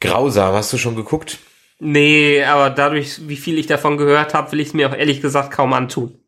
[0.00, 1.38] Grausam, hast du schon geguckt?
[1.78, 5.20] Nee, aber dadurch, wie viel ich davon gehört habe, will ich es mir auch ehrlich
[5.20, 6.18] gesagt kaum antun.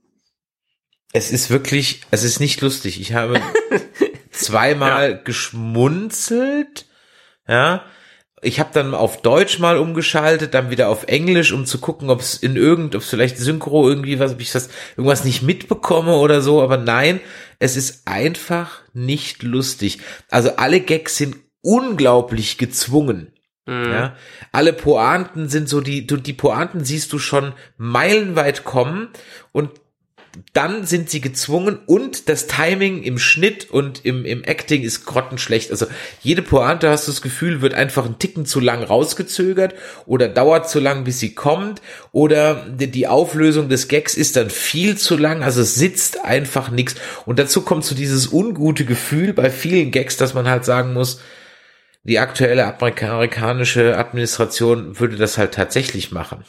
[1.12, 2.98] Es ist wirklich, es ist nicht lustig.
[3.00, 3.40] Ich habe
[4.30, 5.16] zweimal ja.
[5.16, 6.86] geschmunzelt,
[7.46, 7.84] ja,
[8.44, 12.20] ich habe dann auf Deutsch mal umgeschaltet, dann wieder auf Englisch, um zu gucken, ob
[12.20, 16.14] es in irgend, ob es vielleicht Synchro irgendwie was, ob ich das irgendwas nicht mitbekomme
[16.16, 17.20] oder so, aber nein,
[17.60, 20.00] es ist einfach nicht lustig.
[20.28, 23.32] Also alle Gags sind unglaublich gezwungen.
[23.64, 23.92] Mhm.
[23.92, 24.16] Ja,
[24.50, 29.08] alle Pointen sind so die, du, die Pointen siehst du schon meilenweit kommen
[29.52, 29.70] und
[30.54, 35.70] dann sind sie gezwungen und das Timing im Schnitt und im, im Acting ist grottenschlecht.
[35.70, 35.86] Also
[36.22, 39.74] jede Pointe, hast du das Gefühl, wird einfach einen Ticken zu lang rausgezögert
[40.06, 44.96] oder dauert zu lang, bis sie kommt oder die Auflösung des Gags ist dann viel
[44.96, 45.42] zu lang.
[45.42, 46.94] Also es sitzt einfach nichts.
[47.26, 51.20] Und dazu kommt so dieses ungute Gefühl bei vielen Gags, dass man halt sagen muss,
[52.04, 56.44] die aktuelle amerikanische Administration würde das halt tatsächlich machen.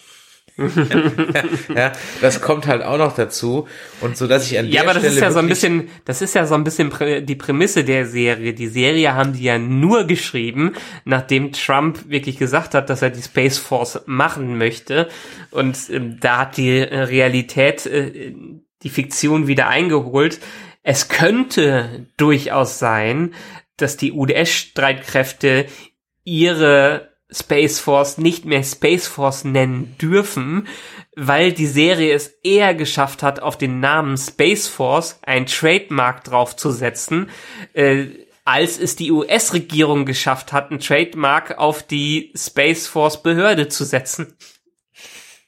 [1.75, 3.67] ja, das kommt halt auch noch dazu
[4.01, 5.89] und so dass ich an der Ja, aber das Stelle ist ja so ein bisschen,
[6.05, 6.91] das ist ja so ein bisschen
[7.25, 8.53] die Prämisse der Serie.
[8.53, 10.73] Die Serie haben die ja nur geschrieben,
[11.05, 15.09] nachdem Trump wirklich gesagt hat, dass er die Space Force machen möchte
[15.49, 18.35] und ähm, da hat die äh, Realität äh,
[18.83, 20.39] die Fiktion wieder eingeholt.
[20.83, 23.33] Es könnte durchaus sein,
[23.77, 25.65] dass die UdS-Streitkräfte
[26.23, 30.67] ihre Space Force nicht mehr Space Force nennen dürfen,
[31.15, 37.29] weil die Serie es eher geschafft hat, auf den Namen Space Force ein Trademark draufzusetzen,
[37.73, 38.05] äh,
[38.45, 44.35] als es die US-Regierung geschafft hat, ein Trademark auf die Space Force Behörde zu setzen.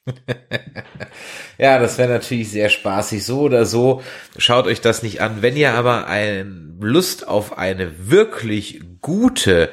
[1.57, 3.25] ja, das wäre natürlich sehr spaßig.
[3.25, 4.03] So oder so,
[4.37, 5.41] schaut euch das nicht an.
[5.41, 9.69] Wenn ihr aber ein Lust auf eine wirklich gute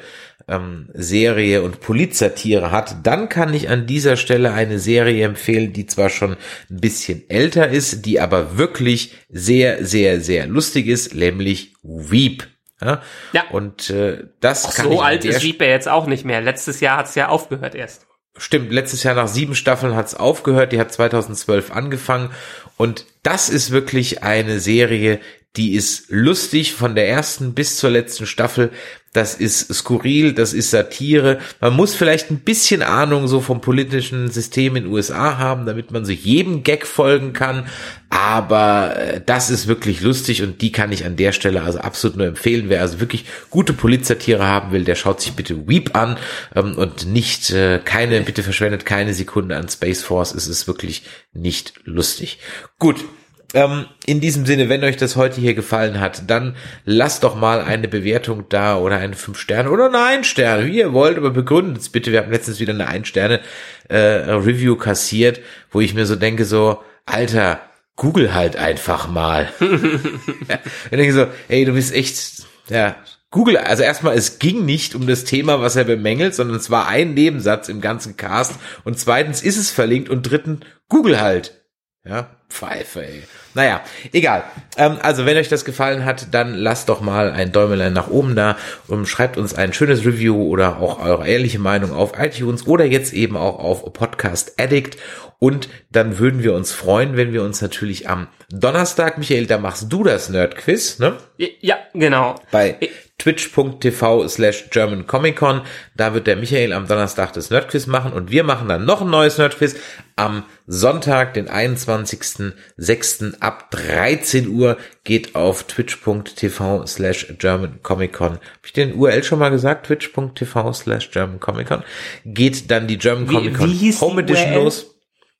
[0.47, 5.85] ähm, Serie und Polizsatire hat, dann kann ich an dieser Stelle eine Serie empfehlen, die
[5.85, 6.31] zwar schon
[6.69, 12.47] ein bisschen älter ist, die aber wirklich sehr, sehr, sehr lustig ist, nämlich Weep.
[12.81, 13.43] Ja, ja.
[13.51, 16.41] und äh, das Ach, kann so alt ist Weep ja jetzt auch nicht mehr.
[16.41, 18.07] Letztes Jahr hat's ja aufgehört erst.
[18.35, 22.31] Stimmt, letztes Jahr nach sieben Staffeln hat's aufgehört, die hat 2012 angefangen
[22.77, 25.19] und das ist wirklich eine Serie,
[25.55, 28.71] die ist lustig von der ersten bis zur letzten Staffel.
[29.13, 31.37] Das ist skurril, das ist Satire.
[31.61, 35.91] Man muss vielleicht ein bisschen Ahnung so vom politischen System in den USA haben, damit
[35.91, 37.67] man so jedem Gag folgen kann.
[38.09, 42.17] Aber äh, das ist wirklich lustig und die kann ich an der Stelle also absolut
[42.17, 42.69] nur empfehlen.
[42.69, 46.17] Wer also wirklich gute Polizsatire haben will, der schaut sich bitte Weep an
[46.55, 50.33] ähm, und nicht äh, keine, bitte verschwendet keine Sekunde an Space Force.
[50.33, 52.39] Es ist wirklich nicht lustig.
[52.79, 53.05] Gut,
[53.53, 57.61] ähm, in diesem Sinne, wenn euch das heute hier gefallen hat, dann lasst doch mal
[57.61, 61.29] eine Bewertung da oder eine 5 Sterne oder eine 1 Sterne, wie ihr wollt, aber
[61.29, 62.11] begründet es bitte.
[62.11, 63.41] Wir haben letztens wieder eine 1 Sterne
[63.89, 65.39] äh, Review kassiert,
[65.71, 67.61] wo ich mir so denke, so, Alter,
[67.95, 69.49] Google halt einfach mal.
[69.59, 70.59] ja,
[70.91, 72.95] ich denke so, ey, du bist echt, ja,
[73.29, 76.87] Google, also erstmal, es ging nicht um das Thema, was er bemängelt, sondern es war
[76.87, 81.62] ein Nebensatz im ganzen Cast und zweitens ist es verlinkt und dritten, Google halt.
[82.05, 83.23] Ja, Pfeife, ey.
[83.53, 83.81] Naja,
[84.11, 84.43] egal.
[84.75, 88.35] Ähm, also, wenn euch das gefallen hat, dann lasst doch mal ein Däumelein nach oben
[88.35, 88.57] da
[88.89, 93.13] und schreibt uns ein schönes Review oder auch eure ehrliche Meinung auf iTunes oder jetzt
[93.13, 94.97] eben auch auf Podcast Addict.
[95.39, 99.91] Und dann würden wir uns freuen, wenn wir uns natürlich am Donnerstag, Michael, da machst
[99.91, 101.17] du das Nerd-Quiz, ne?
[101.37, 102.35] Ja, genau.
[102.51, 102.77] Bei
[103.23, 105.61] twitch.tv slash German Comic Con.
[105.95, 109.09] Da wird der Michael am Donnerstag das Nerdquiz machen und wir machen dann noch ein
[109.09, 109.75] neues Nerdquiz
[110.15, 113.39] am Sonntag, den 21.06.
[113.39, 118.33] ab 13 Uhr geht auf twitch.tv slash German Comic Con.
[118.33, 119.87] Hab ich den URL schon mal gesagt?
[119.87, 121.83] twitch.tv slash German Comic Con.
[122.25, 123.69] Geht dann die German Comic Con
[124.01, 124.92] Home Edition los.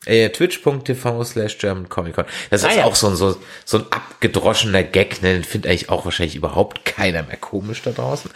[0.06, 2.26] Äh, twitch.tv slash German Comic Con.
[2.50, 2.84] Das Ah, ist ja.
[2.86, 5.34] auch so ein, so, so ein abgedroschener Gag, ne?
[5.34, 8.30] Den findet eigentlich auch wahrscheinlich überhaupt keiner mehr komisch da draußen.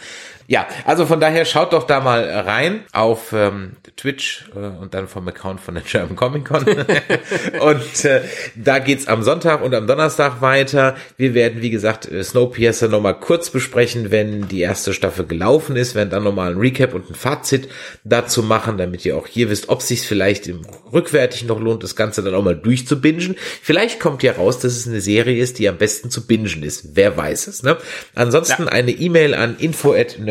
[0.50, 5.06] Ja, also von daher schaut doch da mal rein auf ähm, Twitch äh, und dann
[5.06, 6.64] vom Account von der German Comic Con.
[7.60, 8.22] und äh,
[8.56, 10.96] da geht's am Sonntag und am Donnerstag weiter.
[11.18, 15.94] Wir werden, wie gesagt, äh, Snowpiercer nochmal kurz besprechen, wenn die erste Staffel gelaufen ist,
[15.94, 17.68] werden dann nochmal ein Recap und ein Fazit
[18.04, 20.62] dazu machen, damit ihr auch hier wisst, ob sich vielleicht im
[20.94, 23.36] rückwärtig noch lohnt, das Ganze dann auch mal durchzubingen.
[23.62, 26.96] Vielleicht kommt ja raus, dass es eine Serie ist, die am besten zu bingen ist.
[26.96, 27.76] Wer weiß es, ne?
[28.14, 29.56] Ansonsten eine E-Mail an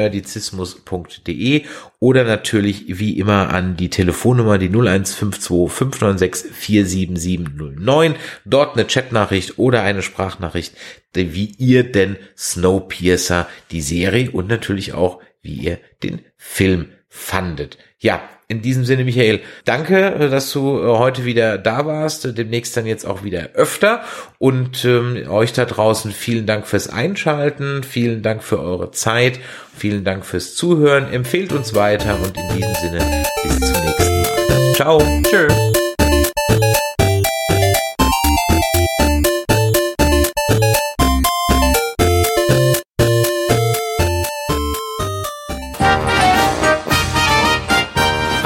[0.07, 1.63] info@nerdizismus.de
[1.99, 8.15] oder natürlich wie immer an die Telefonnummer die 0152 596 47709.
[8.45, 10.73] Dort eine Chatnachricht oder eine Sprachnachricht,
[11.13, 17.77] wie ihr denn Snowpiercer die Serie und natürlich auch wie ihr den Film fandet.
[17.99, 22.77] Ja, in diesem Sinne, Michael, danke, äh, dass du äh, heute wieder da warst, demnächst
[22.77, 24.01] dann jetzt auch wieder öfter
[24.37, 29.39] und ähm, euch da draußen vielen Dank fürs Einschalten, vielen Dank für eure Zeit,
[29.75, 34.73] vielen Dank fürs Zuhören, empfehlt uns weiter und in diesem Sinne bis zum nächsten Mal.
[34.73, 35.01] Ciao.
[35.23, 35.47] Tschö.